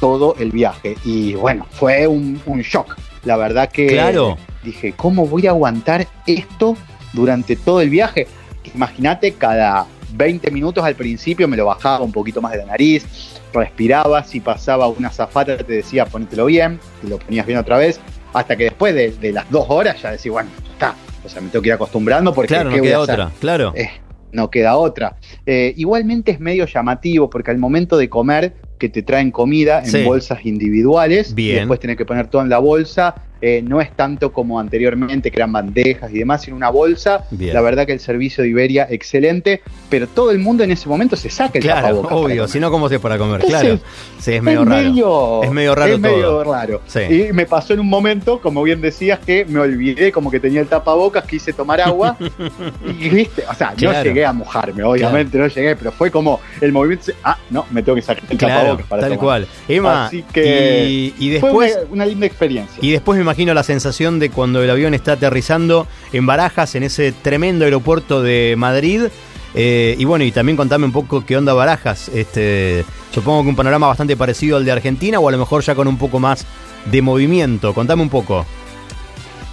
todo 0.00 0.36
el 0.38 0.50
viaje. 0.50 0.96
Y 1.04 1.34
bueno, 1.34 1.66
fue 1.70 2.06
un, 2.06 2.40
un 2.46 2.60
shock. 2.60 2.96
La 3.24 3.36
verdad 3.36 3.70
que 3.70 3.86
Claro. 3.86 4.36
dije, 4.62 4.92
¿cómo 4.94 5.26
voy 5.26 5.46
a 5.46 5.50
aguantar 5.50 6.06
esto 6.26 6.76
durante 7.14 7.56
todo 7.56 7.80
el 7.80 7.88
viaje? 7.88 8.26
Imagínate, 8.74 9.32
cada 9.32 9.86
20 10.16 10.50
minutos 10.50 10.84
al 10.84 10.94
principio 10.94 11.48
me 11.48 11.56
lo 11.56 11.66
bajaba 11.66 12.04
un 12.04 12.12
poquito 12.12 12.40
más 12.40 12.52
de 12.52 12.58
la 12.58 12.66
nariz, 12.66 13.04
respiraba, 13.52 14.24
si 14.24 14.40
pasaba 14.40 14.88
una 14.88 15.10
zafata 15.10 15.56
te 15.56 15.72
decía 15.72 16.06
ponételo 16.06 16.46
bien, 16.46 16.78
y 17.02 17.08
lo 17.08 17.18
ponías 17.18 17.46
bien 17.46 17.58
otra 17.58 17.78
vez, 17.78 18.00
hasta 18.32 18.56
que 18.56 18.64
después 18.64 18.94
de, 18.94 19.10
de 19.12 19.32
las 19.32 19.50
dos 19.50 19.66
horas 19.68 20.00
ya 20.02 20.10
decís, 20.10 20.30
bueno, 20.30 20.50
ya 20.66 20.72
está, 20.72 20.94
o 21.24 21.28
sea, 21.28 21.40
me 21.40 21.48
tengo 21.50 21.62
que 21.62 21.68
ir 21.68 21.74
acostumbrando 21.74 22.32
porque 22.34 22.54
claro, 22.54 22.70
¿qué 22.70 22.76
no 22.78 22.82
queda 22.82 23.00
otra. 23.00 23.30
Claro. 23.40 23.72
Eh, 23.76 23.90
no 24.32 24.50
queda 24.50 24.76
otra. 24.76 25.16
Eh, 25.46 25.72
igualmente 25.76 26.32
es 26.32 26.40
medio 26.40 26.66
llamativo 26.66 27.30
porque 27.30 27.52
al 27.52 27.58
momento 27.58 27.96
de 27.96 28.08
comer, 28.08 28.54
que 28.78 28.88
te 28.88 29.02
traen 29.02 29.30
comida 29.30 29.78
en 29.78 29.86
Sí. 29.90 30.02
bolsas 30.02 30.44
individuales, 30.44 31.32
y 31.36 31.52
después 31.52 31.78
tenés 31.78 31.96
que 31.96 32.04
poner 32.04 32.26
todo 32.26 32.42
en 32.42 32.48
la 32.48 32.58
bolsa, 32.58 33.14
eh, 33.46 33.60
no 33.62 33.80
es 33.82 33.90
tanto 33.94 34.32
como 34.32 34.58
anteriormente, 34.58 35.30
que 35.30 35.36
eran 35.36 35.52
bandejas 35.52 36.10
y 36.10 36.18
demás, 36.18 36.40
sino 36.42 36.56
una 36.56 36.70
bolsa. 36.70 37.24
Bien. 37.30 37.52
La 37.52 37.60
verdad 37.60 37.84
que 37.84 37.92
el 37.92 38.00
servicio 38.00 38.42
de 38.42 38.48
Iberia, 38.48 38.86
excelente, 38.88 39.60
pero 39.90 40.06
todo 40.06 40.30
el 40.30 40.38
mundo 40.38 40.64
en 40.64 40.70
ese 40.70 40.88
momento 40.88 41.14
se 41.14 41.28
saca 41.28 41.58
el 41.58 41.64
Claro, 41.64 42.00
obvio. 42.10 42.48
Si 42.48 42.58
no, 42.58 42.70
¿cómo 42.70 42.88
se 42.88 42.98
para 42.98 43.18
comer? 43.18 43.42
Claro. 43.42 43.78
Sí, 44.18 44.32
es 44.32 44.42
medio 44.42 44.64
raro. 44.64 44.82
medio- 44.82 45.42
Es 45.42 45.50
medio 45.50 45.74
raro 45.74 45.92
es 45.94 46.00
medio 46.00 46.42
raro. 46.44 46.80
Sí. 46.86 47.00
Y 47.00 47.32
me 47.34 47.44
pasó 47.44 47.74
en 47.74 47.80
un 47.80 47.88
momento, 47.88 48.40
como 48.40 48.62
bien 48.62 48.80
decías, 48.80 49.18
que 49.18 49.44
me 49.44 49.60
olvidé 49.60 50.10
como 50.10 50.30
que 50.30 50.40
tenía 50.40 50.62
el 50.62 50.66
tapabocas, 50.66 51.24
quise 51.26 51.52
tomar 51.52 51.82
agua 51.82 52.16
y 52.98 53.08
viste, 53.10 53.44
o 53.50 53.54
sea, 53.54 53.74
Claro. 53.76 53.98
no 53.98 54.04
llegué 54.04 54.24
a 54.24 54.32
mojarme, 54.32 54.82
obviamente 54.82 55.36
no 55.36 55.46
llegué, 55.48 55.76
pero 55.76 55.92
fue 55.92 56.10
como 56.10 56.40
el 56.60 56.72
movimiento, 56.72 57.12
ah, 57.22 57.36
no, 57.50 57.66
me 57.70 57.82
tengo 57.82 57.96
que 57.96 58.02
sacar 58.02 58.24
el 58.30 58.38
tapabocas 58.38 58.86
para 58.86 59.02
tal 59.02 59.10
tomar. 59.10 59.24
cual. 59.24 59.46
Emma, 59.68 60.06
Así 60.06 60.22
que 60.32 60.86
y, 60.88 61.14
y 61.18 61.38
Fue 61.38 61.48
después... 61.50 61.76
una, 61.82 61.92
una 61.92 62.06
linda 62.06 62.26
experiencia. 62.26 62.78
Y 62.80 62.92
después 62.92 63.18
me 63.18 63.24
imagino 63.34 63.52
la 63.52 63.64
sensación 63.64 64.20
de 64.20 64.30
cuando 64.30 64.62
el 64.62 64.70
avión 64.70 64.94
está 64.94 65.14
aterrizando 65.14 65.88
en 66.12 66.24
Barajas, 66.24 66.76
en 66.76 66.84
ese 66.84 67.10
tremendo 67.10 67.64
aeropuerto 67.64 68.22
de 68.22 68.54
Madrid. 68.56 69.08
Eh, 69.56 69.96
y 69.98 70.04
bueno, 70.04 70.24
y 70.24 70.30
también 70.30 70.56
contame 70.56 70.84
un 70.84 70.92
poco 70.92 71.26
qué 71.26 71.36
onda 71.36 71.52
Barajas. 71.52 72.10
Este, 72.10 72.84
supongo 73.12 73.42
que 73.42 73.48
un 73.48 73.56
panorama 73.56 73.88
bastante 73.88 74.16
parecido 74.16 74.56
al 74.56 74.64
de 74.64 74.70
Argentina 74.70 75.18
o 75.18 75.28
a 75.28 75.32
lo 75.32 75.38
mejor 75.38 75.64
ya 75.64 75.74
con 75.74 75.88
un 75.88 75.98
poco 75.98 76.20
más 76.20 76.46
de 76.84 77.02
movimiento. 77.02 77.74
Contame 77.74 78.02
un 78.02 78.08
poco. 78.08 78.46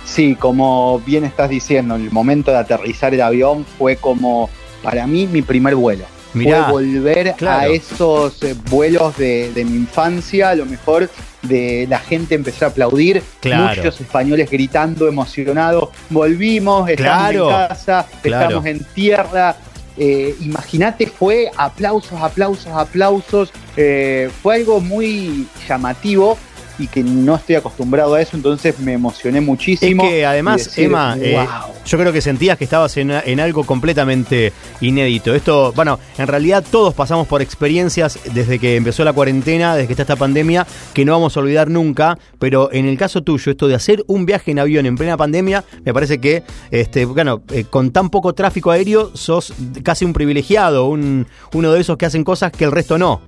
Sí, 0.06 0.36
como 0.36 1.00
bien 1.00 1.24
estás 1.24 1.50
diciendo, 1.50 1.96
el 1.96 2.12
momento 2.12 2.52
de 2.52 2.58
aterrizar 2.58 3.15
el 3.15 3.22
avión 3.22 3.65
fue 3.80 3.96
como, 3.96 4.52
para 4.84 5.08
mí, 5.08 5.26
mi 5.26 5.41
primer 5.41 5.74
vuelo. 5.74 6.06
Mirá, 6.36 6.65
fue 6.65 6.84
volver 6.84 7.34
claro. 7.36 7.62
a 7.62 7.74
esos 7.74 8.44
eh, 8.44 8.56
vuelos 8.70 9.17
de, 9.17 9.52
de 9.54 9.65
mi 9.65 9.76
infancia, 9.76 10.52
a 10.52 10.56
lo 10.56 10.67
mejor 10.67 11.10
de 11.42 11.88
la 11.90 12.00
gente 12.00 12.36
empezar 12.36 12.70
a 12.70 12.72
aplaudir, 12.72 13.24
Claro. 13.40 13.76
muchos 13.78 14.00
españoles 14.02 14.50
gritando, 14.50 15.08
emocionados, 15.08 15.90
volvimos, 16.10 16.90
estamos 16.90 17.18
Claro, 17.22 17.50
en 17.52 17.68
casa, 17.68 18.06
claro. 18.22 18.44
estamos 18.48 18.66
en 18.68 18.80
tierra. 18.94 19.56
Eh, 19.98 20.36
Imagínate, 20.42 21.06
fue 21.08 21.52
aplausos, 21.58 22.20
aplausos, 22.22 22.68
aplausos, 22.74 23.52
eh, 23.76 24.30
fue 24.42 24.56
algo 24.56 24.80
muy 24.80 25.48
llamativo 25.68 26.38
y 26.80 26.88
que 26.88 27.04
no 27.04 27.36
estoy 27.36 27.56
acostumbrado 27.56 28.16
a 28.16 28.22
eso, 28.22 28.36
entonces 28.36 28.80
me 28.80 28.94
emocioné 28.94 29.40
es 29.40 29.46
muchísimo. 29.46 30.04
que 30.04 30.26
además, 30.26 30.66
decir, 30.66 30.86
Emma, 30.86 31.16
eh, 31.20 31.46
yo 31.86 31.98
creo 31.98 32.14
que 32.14 32.22
sentías 32.22 32.58
que 32.58 32.64
estabas 32.64 32.96
en, 32.98 33.12
en 33.12 33.40
algo 33.40 33.64
completamente 33.64 34.54
inédito. 34.82 35.34
Esto, 35.34 35.74
bueno, 35.74 36.00
en 36.18 36.28
realidad 36.28 36.64
todos 36.70 36.94
pasamos 36.94 37.28
por 37.28 37.42
experiencias 37.42 38.20
desde 38.34 38.60
que 38.60 38.76
empezó 38.76 39.04
la 39.04 39.14
cuarentena, 39.14 39.76
desde 39.76 39.88
que 39.88 39.94
está 39.94 40.04
esta 40.04 40.16
pandemia, 40.16 40.66
que 40.94 41.06
no 41.06 41.14
vamos 41.14 41.36
a 41.38 41.40
olvidar 41.40 41.70
nunca. 41.70 42.18
Pero 42.40 42.72
en 42.72 42.86
el 42.86 42.98
caso 42.98 43.22
tuyo, 43.22 43.52
esto 43.52 43.68
de 43.68 43.76
hacer 43.76 44.04
un 44.08 44.26
viaje 44.26 44.52
en 44.52 44.60
avión 44.60 44.86
en 44.86 44.96
plena 44.96 45.18
pandemia, 45.18 45.64
me 45.84 45.94
parece 45.94 46.20
que, 46.20 46.44
este, 46.72 47.06
bueno, 47.06 47.42
eh, 47.52 47.66
con 47.66 47.92
tan 47.92 48.10
poco 48.10 48.34
tráfico 48.34 48.72
aéreo, 48.72 49.16
sos 49.16 49.54
casi 49.84 50.06
un 50.06 50.14
privilegiado, 50.14 50.88
un, 50.88 51.28
uno 51.54 51.72
de 51.72 51.82
esos 51.82 51.98
que 51.98 52.06
hacen 52.06 52.24
cosas 52.24 52.52
que 52.52 52.66
el 52.66 52.72
resto 52.72 52.98
no. 52.98 53.22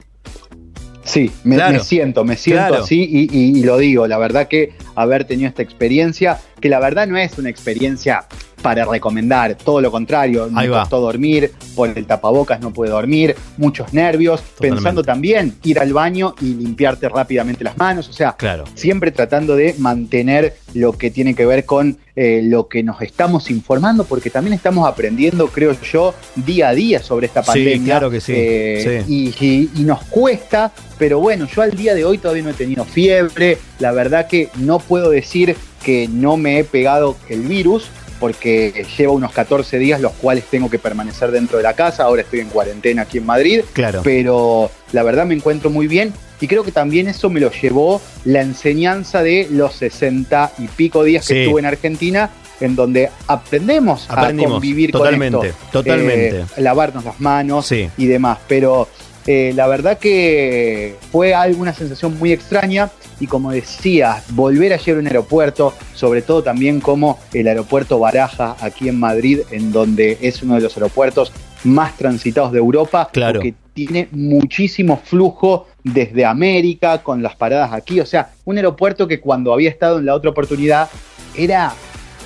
Sí, 1.06 1.32
me, 1.44 1.56
Claro. 1.56 1.74
me 1.74 1.80
siento, 1.80 2.24
me 2.24 2.38
siento 2.38 2.68
Claro. 2.68 2.84
así 2.84 3.02
y, 3.04 3.24
y- 3.38 3.60
y 3.60 3.64
lo 3.64 3.78
digo, 3.78 4.08
la 4.08 4.18
verdad 4.18 4.48
que 4.48 4.72
haber 4.96 5.26
tenido 5.26 5.50
esta 5.50 5.62
experiencia, 5.62 6.40
que 6.62 6.70
la 6.70 6.80
verdad 6.80 7.08
no 7.08 7.18
es 7.18 7.38
una 7.38 7.50
experiencia 7.50 8.26
para 8.64 8.86
recomendar, 8.86 9.56
todo 9.56 9.80
lo 9.82 9.92
contrario, 9.92 10.50
me 10.50 10.68
costó 10.70 11.00
dormir, 11.02 11.52
por 11.76 11.96
el 11.96 12.06
tapabocas 12.08 12.60
no 12.62 12.72
pude 12.72 12.90
dormir, 12.90 13.36
muchos 13.58 13.94
nervios, 13.94 14.42
Totalmente. 14.42 14.76
pensando 14.76 15.04
también 15.04 15.54
ir 15.64 15.78
al 15.80 15.94
baño 15.94 16.34
y 16.42 16.56
limpiarte 16.56 17.10
rápidamente 17.10 17.64
las 17.64 17.78
manos, 17.78 18.08
o 18.10 18.14
sea, 18.14 18.32
Claro. 18.38 18.64
siempre 18.74 19.12
tratando 19.12 19.56
de 19.56 19.76
mantener 19.78 20.56
lo 20.74 20.94
que 20.94 21.12
tiene 21.12 21.36
que 21.36 21.46
ver 21.46 21.66
con 21.66 22.00
eh, 22.16 22.42
lo 22.44 22.68
que 22.68 22.84
nos 22.84 23.02
estamos 23.02 23.50
informando, 23.50 24.04
porque 24.06 24.30
también 24.30 24.54
estamos 24.54 24.88
aprendiendo, 24.88 25.48
creo 25.48 25.76
yo, 25.82 26.14
día 26.36 26.70
a 26.70 26.74
día 26.74 27.02
sobre 27.02 27.26
esta 27.26 27.42
Sí, 27.42 27.48
pandemia. 27.48 27.86
claro 27.86 28.10
que 28.12 28.22
sí, 28.22 28.34
Eh, 28.36 29.04
Y, 29.08 29.30
y- 29.40 29.70
y 29.76 29.84
nos 29.84 30.04
cuesta, 30.04 30.72
pero 31.00 31.20
bueno, 31.20 31.48
yo 31.54 31.62
al 31.64 31.72
día 31.72 31.94
de 31.96 32.06
hoy 32.06 32.18
todavía 32.20 32.44
no 32.44 32.50
he 32.52 32.54
tenido 32.54 32.86
fiebre, 32.86 33.58
la 33.80 33.92
verdad 33.92 34.28
que 34.28 34.50
no 34.56 34.78
puedo 34.80 35.10
decir 35.10 35.56
que 35.84 36.08
no 36.08 36.38
me 36.38 36.60
he 36.60 36.64
pegado 36.64 37.18
el 37.30 37.42
virus, 37.42 37.88
porque 38.24 38.86
llevo 38.98 39.16
unos 39.16 39.34
14 39.34 39.78
días 39.80 40.00
los 40.00 40.14
cuales 40.14 40.46
tengo 40.46 40.70
que 40.70 40.80
permanecer 40.80 41.30
dentro 41.30 41.58
de 41.58 41.64
la 41.64 41.74
casa, 41.74 42.04
ahora 42.04 42.22
estoy 42.22 42.40
en 42.40 42.48
cuarentena 42.48 43.02
aquí 43.02 43.18
en 43.18 43.26
Madrid, 43.26 43.64
Claro. 43.74 44.00
pero 44.02 44.72
la 44.94 45.04
verdad 45.04 45.26
me 45.26 45.34
encuentro 45.36 45.70
muy 45.70 45.88
bien 45.88 46.14
y 46.40 46.48
creo 46.48 46.64
que 46.64 46.72
también 46.72 47.10
eso 47.10 47.30
me 47.30 47.42
lo 47.42 47.52
llevó 47.52 48.02
la 48.24 48.40
enseñanza 48.40 49.24
de 49.24 49.50
los 49.52 49.76
60 49.76 50.54
y 50.58 50.68
pico 50.70 51.04
días 51.04 51.28
que 51.28 51.34
Sí. 51.34 51.40
estuve 51.42 51.60
en 51.60 51.66
Argentina, 51.66 52.30
en 52.62 52.78
donde 52.78 53.10
aprendemos, 53.28 54.06
Aprendimos, 54.10 54.52
a 54.52 54.54
convivir 54.54 54.92
totalmente, 54.94 55.38
con 55.38 55.46
esto. 55.48 55.66
totalmente. 55.74 56.30
Eh, 56.40 56.46
lavarnos 56.62 57.04
las 57.04 57.20
manos 57.20 57.66
Sí. 57.66 57.90
y 57.98 58.06
demás, 58.06 58.38
pero 58.48 58.88
eh, 59.28 59.54
la 59.56 59.68
verdad 59.68 59.98
que 59.98 60.96
fue 61.12 61.34
alguna 61.34 61.74
sensación 61.74 62.18
muy 62.18 62.32
extraña 62.32 62.90
y 63.20 63.28
como 63.28 63.52
decía, 63.52 64.22
volver 64.32 64.74
ayer 64.74 64.98
a 64.98 65.00
un 65.00 65.08
aeropuerto, 65.08 65.74
sobre 65.94 66.22
todo 66.22 66.44
también 66.44 66.82
como 66.82 67.20
el 67.34 67.48
aeropuerto 67.48 68.00
Baraja 68.00 68.56
aquí 68.60 68.90
en 68.90 69.00
Madrid, 69.00 69.40
en 69.52 69.72
donde 69.72 70.18
es 70.22 70.44
uno 70.44 70.56
de 70.56 70.62
los 70.62 70.76
aeropuertos 70.76 71.32
más 71.64 71.96
transitados 71.96 72.52
de 72.52 72.60
Europa, 72.60 73.10
Claro. 73.14 73.40
porque 73.40 73.54
tiene 73.74 74.10
muchísimo 74.12 75.02
flujo 75.04 75.68
desde 75.84 76.26
América 76.26 77.02
con 77.02 77.24
las 77.24 77.36
paradas 77.36 77.72
aquí, 77.74 78.00
o 78.00 78.06
sea, 78.06 78.32
un 78.46 78.58
aeropuerto 78.58 79.08
que 79.08 79.20
cuando 79.20 79.54
había 79.54 79.70
estado 79.70 80.00
en 80.00 80.06
la 80.06 80.16
otra 80.16 80.32
oportunidad 80.32 80.90
era 81.36 81.74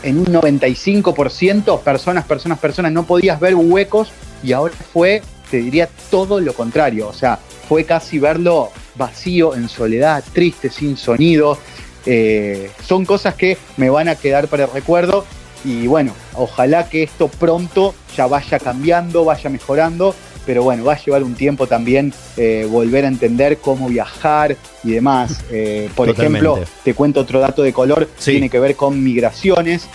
en 0.03 0.19
un 0.19 0.25
95% 0.25 1.81
personas, 1.81 2.25
personas, 2.25 2.59
personas, 2.59 2.91
no 2.91 3.03
podías 3.03 3.39
ver 3.39 3.55
huecos 3.55 4.11
y 4.43 4.51
ahora 4.51 4.73
fue, 4.93 5.21
te 5.49 5.57
diría, 5.57 5.89
todo 6.11 6.39
lo 6.39 6.53
contrario, 6.53 7.07
o 7.07 7.13
sea, 7.13 7.39
fue 7.67 7.83
casi 7.83 8.19
verlo 8.19 8.69
vacío, 8.95 9.55
en 9.55 9.69
soledad, 9.69 10.23
triste, 10.33 10.69
sin 10.69 10.97
sonido. 10.97 11.57
Eh, 12.05 12.71
son 12.87 13.05
cosas 13.05 13.35
que 13.35 13.57
me 13.75 13.89
van 13.89 14.07
a 14.07 14.15
quedar 14.15 14.47
para 14.47 14.63
el 14.63 14.71
recuerdo 14.71 15.25
y 15.65 15.87
bueno, 15.87 16.13
ojalá 16.35 16.87
que 16.87 17.03
esto 17.03 17.27
pronto 17.27 17.93
ya 18.15 18.27
vaya 18.27 18.59
cambiando, 18.59 19.25
vaya 19.25 19.49
mejorando, 19.49 20.15
pero 20.45 20.63
bueno, 20.63 20.85
va 20.85 20.93
a 20.93 21.03
llevar 21.03 21.23
un 21.23 21.35
tiempo 21.35 21.67
también 21.67 22.13
eh, 22.37 22.65
volver 22.69 23.03
a 23.03 23.09
entender 23.09 23.57
cómo 23.57 23.89
viajar 23.89 24.55
y 24.83 24.91
demás. 24.91 25.41
Eh, 25.51 25.89
por 25.95 26.07
Totalmente. 26.07 26.47
ejemplo, 26.47 26.71
te 26.83 26.93
cuento 26.93 27.19
otro 27.21 27.39
dato 27.41 27.63
de 27.63 27.73
color, 27.73 28.07
Sí. 28.17 28.31
tiene 28.31 28.49
que 28.49 28.59
ver 28.59 28.75
con 28.75 29.03
migraciones. 29.03 29.89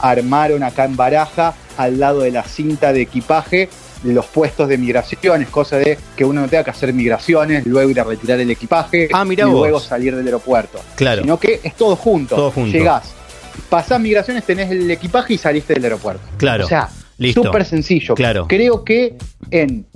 Armaron 0.00 0.62
acá 0.62 0.84
en 0.84 0.96
Baraja, 0.96 1.54
al 1.76 1.98
lado 1.98 2.20
de 2.20 2.30
la 2.30 2.44
cinta 2.44 2.92
de 2.92 3.02
equipaje, 3.02 3.68
los 4.04 4.26
puestos 4.26 4.68
de 4.68 4.78
migraciones, 4.78 5.48
cosa 5.48 5.76
de 5.78 5.98
que 6.16 6.24
uno 6.24 6.40
no 6.42 6.48
tenga 6.48 6.64
que 6.64 6.70
hacer 6.70 6.92
migraciones, 6.92 7.66
luego 7.66 7.90
ir 7.90 8.00
a 8.00 8.04
retirar 8.04 8.38
el 8.40 8.50
equipaje 8.50 9.08
Ah, 9.12 9.24
y 9.28 9.36
vos. 9.36 9.52
luego 9.52 9.80
salir 9.80 10.14
del 10.14 10.26
aeropuerto. 10.26 10.80
Claro. 10.94 11.22
Sino 11.22 11.38
que 11.38 11.60
es 11.62 11.74
todo 11.74 11.96
junto. 11.96 12.36
Todo 12.36 12.50
junto. 12.50 12.72
Llegás, 12.76 13.12
pasás 13.68 14.00
migraciones, 14.00 14.44
tenés 14.44 14.70
el 14.70 14.90
equipaje 14.90 15.34
y 15.34 15.38
saliste 15.38 15.74
del 15.74 15.84
aeropuerto. 15.84 16.22
Claro. 16.36 16.64
O 16.64 16.68
sea, 16.68 16.88
súper 17.34 17.64
sencillo. 17.64 18.14
Claro. 18.14 18.46
Creo 18.48 18.84
que 18.84 19.16
en 19.50 19.86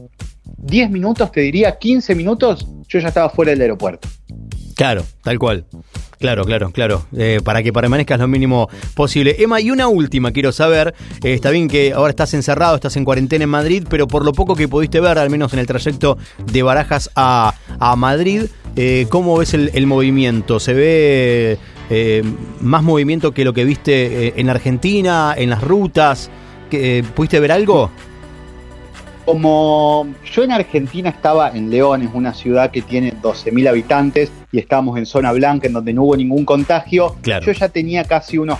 10 0.58 0.90
minutos, 0.90 1.30
te 1.32 1.40
diría 1.40 1.78
15 1.78 2.14
minutos, 2.14 2.66
yo 2.88 2.98
ya 2.98 3.08
estaba 3.08 3.30
fuera 3.30 3.50
del 3.52 3.60
aeropuerto. 3.62 4.08
Claro, 4.74 5.04
tal 5.22 5.38
cual. 5.38 5.64
Claro, 6.20 6.44
claro, 6.44 6.70
claro. 6.70 7.06
Eh, 7.16 7.40
para 7.42 7.62
que 7.62 7.72
permanezcas 7.72 8.20
lo 8.20 8.28
mínimo 8.28 8.68
posible. 8.94 9.36
Emma, 9.38 9.58
y 9.58 9.70
una 9.70 9.88
última 9.88 10.32
quiero 10.32 10.52
saber. 10.52 10.94
eh, 11.24 11.32
está 11.32 11.48
bien 11.50 11.66
que 11.66 11.94
ahora 11.94 12.10
estás 12.10 12.34
encerrado, 12.34 12.74
estás 12.74 12.94
en 12.98 13.06
cuarentena 13.06 13.44
en 13.44 13.50
Madrid, 13.50 13.84
pero 13.88 14.06
por 14.06 14.22
lo 14.22 14.32
poco 14.34 14.54
que 14.54 14.68
pudiste 14.68 15.00
ver, 15.00 15.16
al 15.18 15.30
menos 15.30 15.54
en 15.54 15.60
el 15.60 15.66
trayecto 15.66 16.18
de 16.44 16.62
Barajas 16.62 17.10
a, 17.16 17.54
a 17.78 17.96
Madrid, 17.96 18.42
eh, 18.76 19.06
¿cómo 19.08 19.38
ves 19.38 19.54
el, 19.54 19.70
el 19.72 19.86
movimiento? 19.86 20.60
¿Se 20.60 20.74
ve 20.74 21.58
más 22.60 22.82
movimiento 22.84 23.32
que 23.32 23.44
lo 23.44 23.52
que 23.52 23.64
viste 23.64 24.38
en 24.38 24.50
Argentina, 24.50 25.34
en 25.36 25.48
las 25.50 25.62
rutas? 25.62 26.30
¿Que, 26.70 26.98
eh, 26.98 27.02
¿Pudiste 27.02 27.40
ver 27.40 27.50
algo? 27.50 27.90
Como 29.24 30.06
yo 30.32 30.44
en 30.44 30.52
Argentina 30.52 31.08
estaba 31.08 31.50
en 31.50 31.70
León, 31.70 32.02
es 32.02 32.10
una 32.12 32.34
ciudad 32.34 32.70
que 32.70 32.82
tiene 32.82 33.14
12.000 33.14 33.68
habitantes 33.68 34.30
y 34.52 34.58
estábamos 34.58 34.98
en 34.98 35.06
zona 35.06 35.32
blanca 35.32 35.66
en 35.66 35.72
donde 35.72 35.92
no 35.92 36.04
hubo 36.04 36.16
ningún 36.16 36.44
contagio, 36.44 37.16
Claro. 37.22 37.44
yo 37.46 37.52
ya 37.52 37.68
tenía 37.68 38.04
casi 38.04 38.38
unos 38.38 38.58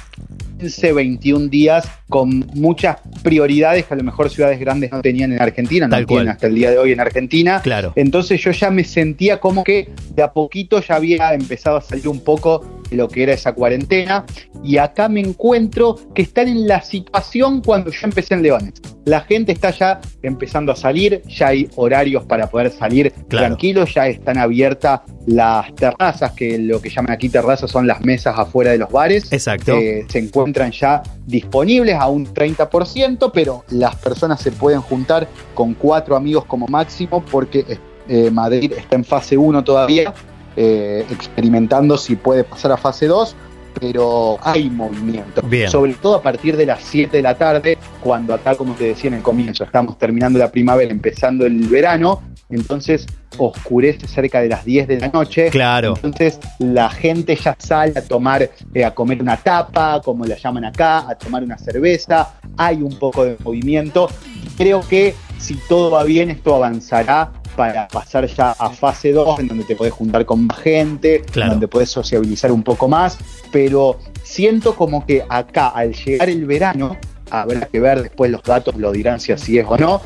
15, 0.59 0.93
21 0.93 1.49
días 1.49 1.89
con 2.09 2.47
muchas 2.55 2.99
prioridades 3.23 3.87
que 3.87 3.95
a 3.95 3.97
lo 3.97 4.03
mejor 4.03 4.29
ciudades 4.29 4.61
grandes 4.61 4.91
no 4.93 5.01
tenían 5.01 5.33
en 5.33 5.41
Argentina, 5.41 5.87
no 5.87 5.91
Tal 5.91 6.07
cual. 6.07 6.19
tienen 6.19 6.29
hasta 6.33 6.47
el 6.49 6.55
día 6.55 6.71
de 6.71 6.79
hoy 6.79 6.93
en 6.93 7.01
Argentina. 7.01 7.61
Claro. 7.63 7.93
Entonces 7.97 8.43
yo 8.43 8.51
ya 8.51 8.71
me 8.71 8.85
sentía 8.85 9.39
como 9.41 9.65
que 9.65 9.89
de 10.15 10.23
a 10.23 10.33
poquito 10.33 10.81
ya 10.83 10.97
había 10.97 11.33
empezado 11.33 11.77
a 11.79 11.81
salir 11.81 12.09
un 12.09 12.21
poco 12.21 12.81
de 12.91 12.97
lo 12.97 13.09
que 13.09 13.23
era 13.23 13.33
esa 13.33 13.53
cuarentena 13.55 14.25
y 14.63 14.77
acá 14.77 15.09
me 15.09 15.21
encuentro 15.21 15.97
que 16.15 16.23
están 16.23 16.49
en 16.49 16.67
la 16.67 16.83
situación 16.83 17.63
cuando 17.63 17.91
yo 17.91 17.99
empecé 18.03 18.35
en 18.35 18.43
Leones. 18.43 18.75
La 19.07 19.21
gente 19.23 19.53
está 19.53 19.71
ya 19.71 20.01
empezando 20.23 20.73
a 20.73 20.77
salir, 20.77 21.23
ya 21.27 21.49
hay 21.49 21.69
horarios 21.77 22.25
para 22.25 22.49
poder 22.51 22.71
salir 22.71 23.13
Claro. 23.29 23.47
tranquilos, 23.47 23.95
ya 23.95 24.09
están 24.09 24.37
abiertas 24.37 25.01
las 25.27 25.73
terrazas, 25.81 26.33
que 26.33 26.59
lo 26.59 26.81
que 26.81 26.91
llaman 26.91 27.13
aquí 27.13 27.29
terrazas 27.29 27.71
son 27.71 27.87
las 27.87 28.03
mesas 28.03 28.39
afuera 28.39 28.71
de 28.71 28.79
los 28.79 28.91
bares. 28.93 29.33
Exacto. 29.33 29.73
Eh, 29.73 30.07
se 30.09 30.19
encuentran 30.19 30.71
ya 30.71 31.03
disponibles 31.27 31.97
a 31.97 32.07
un 32.07 32.33
30%, 32.33 33.33
pero 33.35 33.65
las 33.71 33.97
personas 33.97 34.41
se 34.41 34.53
pueden 34.53 34.81
juntar 34.83 35.27
con 35.55 35.75
cuatro 35.75 36.15
amigos 36.15 36.45
como 36.45 36.69
máximo 36.69 37.25
porque 37.25 37.79
eh, 38.09 38.31
Madrid 38.31 38.73
está 38.77 38.95
en 38.97 39.05
fase 39.05 39.37
1 39.37 39.65
todavía, 39.65 40.15
eh, 40.57 41.05
experimentando 41.11 41.97
si 41.97 42.15
puede 42.15 42.45
pasar 42.45 42.73
a 42.73 42.77
fase 42.77 43.07
2, 43.07 43.35
pero 43.79 44.39
hay 44.43 44.71
movimiento. 44.71 45.43
Bien. 45.43 45.71
Sobre 45.71 45.95
todo 45.95 46.17
a 46.17 46.23
partir 46.23 46.57
de 46.57 46.67
las 46.67 46.83
7 46.83 47.17
de 47.17 47.23
la 47.23 47.37
tarde, 47.37 47.79
cuando 48.03 48.35
acá, 48.35 48.55
como 48.55 48.75
te 48.75 48.85
decía 48.85 49.09
en 49.09 49.15
el 49.15 49.23
comienzo, 49.23 49.65
estamos 49.65 49.99
terminando 49.99 50.39
la 50.39 50.51
primavera, 50.51 50.91
empezando 50.91 51.47
el 51.47 51.67
verano, 51.69 52.23
entonces 52.49 53.07
oscurece 53.39 54.09
cerca 54.09 54.41
de 54.41 54.49
las 54.49 54.65
10 54.65 54.89
de 54.89 55.01
la 55.01 55.09
noche. 55.09 55.51
Claro. 55.51 55.95
Entonces 55.97 56.41
la 56.59 56.91
gente 56.91 57.37
ya 57.37 57.55
sale 57.59 57.93
a 57.97 58.03
tomar, 58.03 58.51
eh, 58.75 58.85
a 58.85 58.95
comer 58.95 59.23
una 59.23 59.37
tapa, 59.37 60.01
como 60.05 60.25
la 60.25 60.37
llaman 60.37 60.65
acá, 60.65 61.09
a 61.09 61.15
tomar 61.17 61.43
una 61.43 61.57
cerveza. 61.57 62.35
Hay 62.57 62.83
un 62.83 62.99
poco 62.99 63.25
de 63.25 63.37
movimiento. 63.43 64.09
Creo 64.57 64.81
que 64.87 65.15
si 65.39 65.55
todo 65.69 65.91
va 65.91 66.05
bien, 66.05 66.31
esto 66.31 66.55
avanzará 66.55 67.33
para 67.61 67.89
pasar 67.89 68.27
ya 68.27 68.53
a 68.53 68.71
fase 68.71 69.13
2, 69.13 69.41
en 69.41 69.49
donde 69.49 69.65
te 69.65 69.77
podés 69.77 69.93
juntar 69.93 70.25
con 70.25 70.47
más 70.47 70.59
gente, 70.61 71.21
Claro. 71.31 71.51
donde 71.53 71.69
podés 71.69 71.91
sociabilizar 71.91 72.51
un 72.51 72.63
poco 72.63 72.89
más. 72.89 73.19
Pero 73.53 73.99
siento 74.23 74.75
como 74.75 75.05
que 75.05 75.23
acá, 75.29 75.69
al 75.69 75.93
llegar 75.93 76.31
el 76.31 76.47
verano, 76.47 76.97
habrá 77.31 77.67
que 77.67 77.79
ver 77.79 78.03
después 78.03 78.31
los 78.31 78.43
datos, 78.43 78.77
lo 78.77 78.93
dirán 78.93 79.21
si 79.21 79.33
así 79.33 79.59
es 79.59 79.67
o 79.69 79.77
no, 79.77 80.01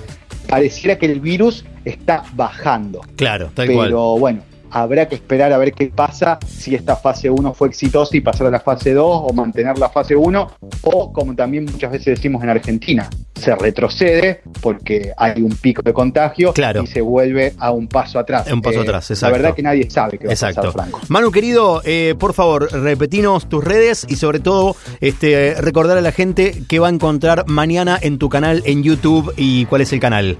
pareciera 0.48 0.98
que 0.98 1.06
el 1.06 1.20
virus 1.20 1.64
está 1.84 2.24
bajando 2.34 3.00
Claro, 3.14 3.50
tal 3.54 3.68
pero 3.68 3.78
cual. 3.78 4.20
bueno, 4.20 4.42
habrá 4.74 5.06
que 5.08 5.14
esperar 5.14 5.52
a 5.52 5.58
ver 5.58 5.72
qué 5.72 5.86
pasa, 5.86 6.38
si 6.46 6.74
esta 6.74 6.96
fase 6.96 7.30
1 7.30 7.54
fue 7.54 7.68
exitosa 7.68 8.16
y 8.16 8.20
pasar 8.20 8.48
a 8.48 8.50
la 8.50 8.60
fase 8.60 8.92
2 8.92 9.06
o 9.06 9.32
mantener 9.32 9.78
la 9.78 9.88
fase 9.88 10.16
1, 10.16 10.50
o 10.82 11.12
como 11.12 11.34
también 11.34 11.64
muchas 11.64 11.92
veces 11.92 12.16
decimos 12.16 12.42
en 12.42 12.50
Argentina, 12.50 13.08
se 13.34 13.54
retrocede 13.54 14.42
porque 14.60 15.12
hay 15.16 15.40
un 15.42 15.54
pico 15.56 15.80
de 15.82 15.92
contagio 15.92 16.52
Claro. 16.52 16.82
y 16.82 16.86
se 16.86 17.00
vuelve 17.00 17.54
a 17.58 17.70
un 17.70 17.86
paso 17.88 18.18
atrás. 18.18 18.50
Un 18.52 18.60
paso 18.62 18.80
atrás, 18.80 19.08
La 19.10 19.14
exacto. 19.14 19.36
verdad 19.36 19.54
que 19.54 19.62
nadie 19.62 19.88
sabe 19.90 20.18
qué 20.18 20.26
va 20.26 20.30
a 20.30 20.34
Exacto. 20.34 20.60
pasar, 20.62 20.72
Franco. 20.72 21.00
Manu, 21.08 21.30
querido, 21.30 21.80
eh, 21.84 22.14
por 22.18 22.34
favor, 22.34 22.68
repetinos 22.72 23.48
tus 23.48 23.62
redes 23.62 24.04
y 24.08 24.16
sobre 24.16 24.40
todo 24.40 24.74
este, 25.00 25.54
recordar 25.60 25.98
a 25.98 26.00
la 26.00 26.12
gente 26.12 26.62
que 26.68 26.78
va 26.80 26.88
a 26.88 26.90
encontrar 26.90 27.44
mañana 27.46 27.98
en 28.00 28.18
tu 28.18 28.28
canal 28.28 28.62
en 28.66 28.82
YouTube 28.82 29.32
y 29.36 29.66
cuál 29.66 29.82
es 29.82 29.92
el 29.92 30.00
canal. 30.00 30.36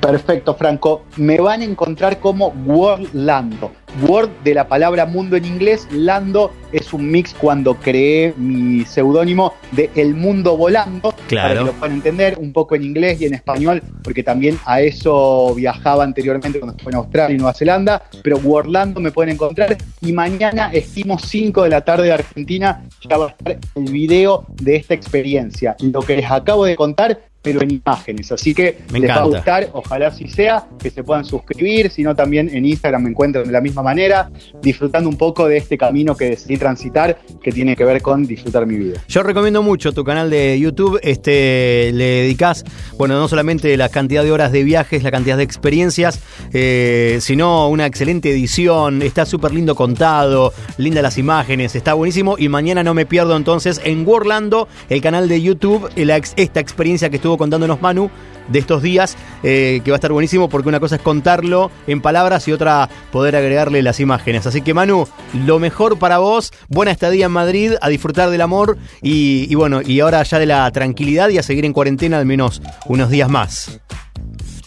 Perfecto, 0.00 0.54
Franco. 0.54 1.04
Me 1.16 1.38
van 1.38 1.60
a 1.60 1.64
encontrar 1.64 2.18
como 2.20 2.48
Worldlando. 2.66 3.70
Word 4.06 4.30
de 4.44 4.54
la 4.54 4.68
palabra 4.68 5.04
mundo 5.04 5.36
en 5.36 5.44
inglés, 5.44 5.88
Lando 5.90 6.52
es 6.72 6.92
un 6.92 7.10
mix 7.10 7.34
cuando 7.34 7.74
creé 7.74 8.32
mi 8.36 8.84
seudónimo 8.84 9.54
de 9.72 9.90
El 9.96 10.14
Mundo 10.14 10.56
Volando. 10.56 11.12
Claro. 11.26 11.48
Para 11.48 11.60
que 11.60 11.66
lo 11.66 11.72
puedan 11.72 11.96
entender, 11.96 12.38
un 12.38 12.52
poco 12.52 12.76
en 12.76 12.84
inglés 12.84 13.20
y 13.20 13.26
en 13.26 13.34
español, 13.34 13.82
porque 14.02 14.22
también 14.22 14.58
a 14.64 14.80
eso 14.80 15.54
viajaba 15.54 16.04
anteriormente 16.04 16.60
cuando 16.60 16.76
estuve 16.76 16.92
en 16.92 16.96
Australia 16.98 17.34
y 17.34 17.38
Nueva 17.38 17.54
Zelanda. 17.54 18.02
Pero 18.22 18.38
Worldlando 18.38 19.00
me 19.00 19.10
pueden 19.10 19.34
encontrar. 19.34 19.76
Y 20.00 20.12
mañana, 20.12 20.70
estimo 20.72 21.18
5 21.18 21.64
de 21.64 21.68
la 21.68 21.80
tarde 21.80 22.04
de 22.04 22.12
Argentina, 22.12 22.84
ya 23.08 23.16
va 23.16 23.26
a 23.26 23.28
estar 23.30 23.58
el 23.74 23.92
video 23.92 24.46
de 24.62 24.76
esta 24.76 24.94
experiencia. 24.94 25.76
Lo 25.80 26.00
que 26.00 26.16
les 26.16 26.30
acabo 26.30 26.64
de 26.64 26.76
contar 26.76 27.29
pero 27.42 27.62
en 27.62 27.70
imágenes. 27.70 28.30
Así 28.32 28.54
que 28.54 28.78
Me 28.92 29.00
les 29.00 29.10
va 29.10 29.16
a 29.16 29.24
gustar, 29.24 29.70
ojalá 29.72 30.08
así 30.08 30.28
sea, 30.28 30.66
que 30.78 30.90
se 30.90 31.02
puedan 31.02 31.24
suscribir, 31.24 31.90
sino 31.90 32.14
también 32.14 32.50
en 32.52 32.64
Instagram 32.64 33.02
me 33.02 33.10
encuentran 33.10 33.44
de 33.44 33.52
la 33.52 33.60
misma 33.60 33.82
manera, 33.82 34.30
disfrutando 34.60 35.08
un 35.08 35.16
poco 35.16 35.48
de 35.48 35.56
este 35.56 35.78
camino 35.78 36.16
que 36.16 36.30
decidí 36.30 36.56
transitar, 36.56 37.18
que 37.42 37.52
tiene 37.52 37.76
que 37.76 37.84
ver 37.84 38.02
con 38.02 38.26
disfrutar 38.26 38.66
mi 38.66 38.76
vida. 38.76 39.00
Yo 39.08 39.22
recomiendo 39.22 39.62
mucho 39.62 39.92
tu 39.92 40.04
canal 40.04 40.30
de 40.30 40.58
YouTube. 40.58 41.00
Este, 41.02 41.90
le 41.92 42.22
dedicas, 42.22 42.64
bueno, 42.96 43.18
no 43.18 43.28
solamente 43.28 43.76
la 43.76 43.88
cantidad 43.88 44.22
de 44.22 44.32
horas 44.32 44.52
de 44.52 44.62
viajes, 44.64 45.02
la 45.02 45.10
cantidad 45.10 45.36
de 45.36 45.42
experiencias, 45.42 46.20
eh, 46.52 47.18
sino 47.20 47.68
una 47.68 47.86
excelente 47.86 48.30
edición. 48.30 49.02
Está 49.02 49.24
súper 49.24 49.52
lindo 49.52 49.74
contado, 49.74 50.52
lindas 50.76 51.02
las 51.02 51.18
imágenes, 51.18 51.74
está 51.74 51.94
buenísimo. 51.94 52.36
Y 52.38 52.48
mañana 52.48 52.82
no 52.82 52.94
me 52.94 53.06
pierdo 53.06 53.36
entonces 53.36 53.80
en 53.84 54.06
Worlando, 54.06 54.68
el 54.88 55.00
canal 55.00 55.28
de 55.28 55.40
YouTube, 55.40 55.88
la 55.96 56.20
esta 56.36 56.60
experiencia 56.60 57.08
que 57.08 57.16
estuvo 57.16 57.29
contándonos 57.36 57.80
Manu 57.80 58.10
de 58.48 58.58
estos 58.58 58.82
días, 58.82 59.16
eh, 59.42 59.80
que 59.84 59.90
va 59.90 59.96
a 59.96 59.98
estar 59.98 60.12
buenísimo 60.12 60.48
porque 60.48 60.68
una 60.68 60.80
cosa 60.80 60.96
es 60.96 61.02
contarlo 61.02 61.70
en 61.86 62.00
palabras 62.00 62.48
y 62.48 62.52
otra 62.52 62.88
poder 63.12 63.36
agregarle 63.36 63.82
las 63.82 64.00
imágenes. 64.00 64.46
Así 64.46 64.60
que 64.62 64.74
Manu, 64.74 65.06
lo 65.46 65.58
mejor 65.58 65.98
para 65.98 66.18
vos, 66.18 66.52
buena 66.68 66.90
estadía 66.90 67.26
en 67.26 67.32
Madrid, 67.32 67.74
a 67.80 67.88
disfrutar 67.88 68.30
del 68.30 68.40
amor 68.40 68.76
y, 69.02 69.46
y 69.48 69.54
bueno, 69.54 69.82
y 69.82 70.00
ahora 70.00 70.22
ya 70.22 70.38
de 70.38 70.46
la 70.46 70.70
tranquilidad 70.72 71.28
y 71.28 71.38
a 71.38 71.42
seguir 71.42 71.64
en 71.64 71.72
cuarentena 71.72 72.18
al 72.18 72.26
menos 72.26 72.60
unos 72.86 73.10
días 73.10 73.28
más. 73.28 73.80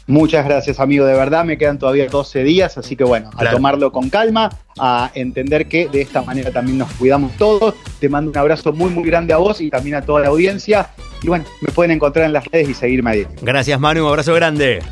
Muchas 0.05 0.43
gracias, 0.45 0.79
amigo. 0.79 1.05
De 1.05 1.13
verdad, 1.13 1.45
me 1.45 1.57
quedan 1.57 1.79
todavía 1.79 2.07
12 2.07 2.43
días, 2.43 2.77
así 2.77 2.95
que 2.95 3.05
bueno, 3.05 3.29
a 3.37 3.49
tomarlo 3.49 3.91
con 3.91 4.09
calma, 4.09 4.49
a 4.77 5.11
entender 5.13 5.67
que 5.67 5.87
de 5.87 6.01
esta 6.01 6.21
manera 6.21 6.51
también 6.51 6.77
nos 6.77 6.91
cuidamos 6.93 7.31
todos. 7.37 7.75
Te 7.99 8.09
mando 8.09 8.29
un 8.29 8.37
abrazo 8.37 8.73
muy, 8.73 8.89
muy 8.89 9.05
grande 9.05 9.33
a 9.33 9.37
vos 9.37 9.61
y 9.61 9.69
también 9.69 9.95
a 9.95 10.01
toda 10.01 10.21
la 10.21 10.27
audiencia. 10.27 10.89
Y 11.23 11.27
bueno, 11.27 11.45
me 11.61 11.71
pueden 11.71 11.91
encontrar 11.91 12.25
en 12.25 12.33
las 12.33 12.45
redes 12.45 12.69
y 12.69 12.73
seguirme 12.73 13.11
ahí. 13.11 13.27
Gracias 13.41 13.79
Manu, 13.79 14.07
abrazo 14.07 14.33
grande. 14.35 14.83